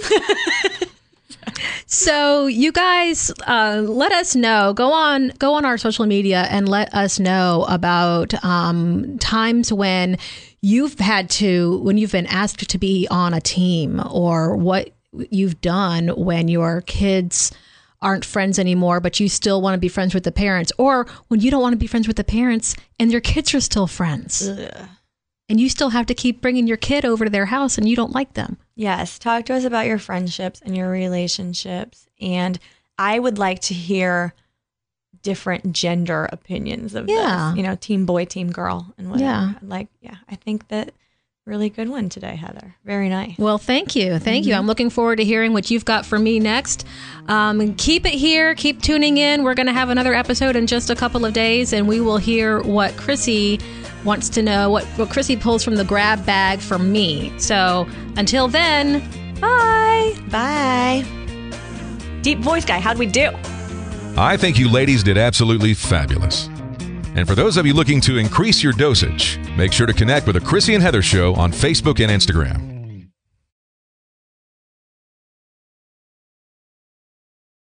So 1.90 2.46
you 2.46 2.70
guys, 2.70 3.32
uh, 3.46 3.82
let 3.84 4.12
us 4.12 4.36
know. 4.36 4.74
Go 4.74 4.92
on, 4.92 5.28
go 5.38 5.54
on 5.54 5.64
our 5.64 5.78
social 5.78 6.04
media 6.06 6.46
and 6.50 6.68
let 6.68 6.92
us 6.94 7.18
know 7.18 7.64
about 7.68 8.34
um, 8.44 9.18
times 9.18 9.72
when 9.72 10.18
you've 10.60 10.98
had 10.98 11.30
to, 11.30 11.78
when 11.78 11.96
you've 11.96 12.12
been 12.12 12.26
asked 12.26 12.68
to 12.68 12.78
be 12.78 13.08
on 13.10 13.32
a 13.32 13.40
team, 13.40 14.02
or 14.10 14.54
what 14.54 14.90
you've 15.30 15.60
done 15.62 16.08
when 16.08 16.48
your 16.48 16.82
kids 16.82 17.52
aren't 18.02 18.24
friends 18.24 18.58
anymore, 18.58 19.00
but 19.00 19.18
you 19.18 19.28
still 19.28 19.62
want 19.62 19.74
to 19.74 19.80
be 19.80 19.88
friends 19.88 20.12
with 20.12 20.24
the 20.24 20.32
parents, 20.32 20.70
or 20.76 21.06
when 21.28 21.40
you 21.40 21.50
don't 21.50 21.62
want 21.62 21.72
to 21.72 21.78
be 21.78 21.86
friends 21.86 22.06
with 22.06 22.16
the 22.16 22.24
parents 22.24 22.76
and 23.00 23.10
your 23.10 23.22
kids 23.22 23.54
are 23.54 23.60
still 23.60 23.86
friends, 23.86 24.46
and 25.48 25.58
you 25.58 25.70
still 25.70 25.90
have 25.90 26.04
to 26.06 26.14
keep 26.14 26.42
bringing 26.42 26.66
your 26.66 26.76
kid 26.76 27.06
over 27.06 27.24
to 27.24 27.30
their 27.30 27.46
house 27.46 27.78
and 27.78 27.88
you 27.88 27.96
don't 27.96 28.12
like 28.12 28.34
them. 28.34 28.58
Yes, 28.78 29.18
talk 29.18 29.44
to 29.46 29.54
us 29.54 29.64
about 29.64 29.86
your 29.86 29.98
friendships 29.98 30.62
and 30.64 30.76
your 30.76 30.88
relationships. 30.88 32.06
And 32.20 32.60
I 32.96 33.18
would 33.18 33.36
like 33.36 33.58
to 33.62 33.74
hear 33.74 34.34
different 35.22 35.72
gender 35.72 36.28
opinions 36.30 36.94
of 36.94 37.08
Yeah. 37.08 37.50
this. 37.50 37.56
You 37.56 37.64
know, 37.64 37.74
team 37.74 38.06
boy, 38.06 38.24
team 38.24 38.52
girl, 38.52 38.94
and 38.96 39.10
whatever. 39.10 39.24
Yeah. 39.28 39.54
Like, 39.62 39.88
yeah, 40.00 40.18
I 40.28 40.36
think 40.36 40.68
that 40.68 40.92
really 41.48 41.70
good 41.70 41.88
one 41.88 42.08
today, 42.08 42.36
Heather. 42.36 42.74
Very 42.84 43.08
nice. 43.08 43.36
Well, 43.38 43.58
thank 43.58 43.96
you. 43.96 44.18
Thank 44.18 44.46
you. 44.46 44.54
I'm 44.54 44.66
looking 44.66 44.90
forward 44.90 45.16
to 45.16 45.24
hearing 45.24 45.52
what 45.52 45.70
you've 45.70 45.84
got 45.84 46.04
for 46.04 46.18
me 46.18 46.38
next. 46.38 46.86
Um, 47.26 47.74
keep 47.74 48.04
it 48.04 48.14
here. 48.14 48.54
Keep 48.54 48.82
tuning 48.82 49.16
in. 49.16 49.42
We're 49.42 49.54
going 49.54 49.66
to 49.66 49.72
have 49.72 49.88
another 49.88 50.14
episode 50.14 50.54
in 50.54 50.66
just 50.66 50.90
a 50.90 50.94
couple 50.94 51.24
of 51.24 51.32
days, 51.32 51.72
and 51.72 51.88
we 51.88 52.00
will 52.00 52.18
hear 52.18 52.60
what 52.62 52.96
Chrissy 52.96 53.58
wants 54.04 54.28
to 54.30 54.42
know, 54.42 54.70
what, 54.70 54.84
what 54.98 55.10
Chrissy 55.10 55.36
pulls 55.36 55.64
from 55.64 55.76
the 55.76 55.84
grab 55.84 56.24
bag 56.24 56.60
for 56.60 56.78
me. 56.78 57.32
So 57.38 57.88
until 58.16 58.46
then, 58.48 59.00
bye. 59.40 60.14
Bye. 60.30 61.04
Deep 62.22 62.38
voice 62.40 62.64
guy, 62.64 62.78
how'd 62.78 62.98
we 62.98 63.06
do? 63.06 63.30
I 64.16 64.36
think 64.36 64.58
you 64.58 64.70
ladies 64.70 65.02
did 65.02 65.16
absolutely 65.16 65.74
fabulous. 65.74 66.48
And 67.18 67.26
for 67.26 67.34
those 67.34 67.56
of 67.56 67.66
you 67.66 67.74
looking 67.74 68.00
to 68.02 68.16
increase 68.16 68.62
your 68.62 68.72
dosage, 68.72 69.40
make 69.56 69.72
sure 69.72 69.88
to 69.88 69.92
connect 69.92 70.28
with 70.28 70.36
the 70.36 70.40
Chrissy 70.40 70.74
and 70.74 70.82
Heather 70.84 71.02
Show 71.02 71.34
on 71.34 71.50
Facebook 71.50 71.98
and 71.98 72.12
Instagram. 72.12 72.77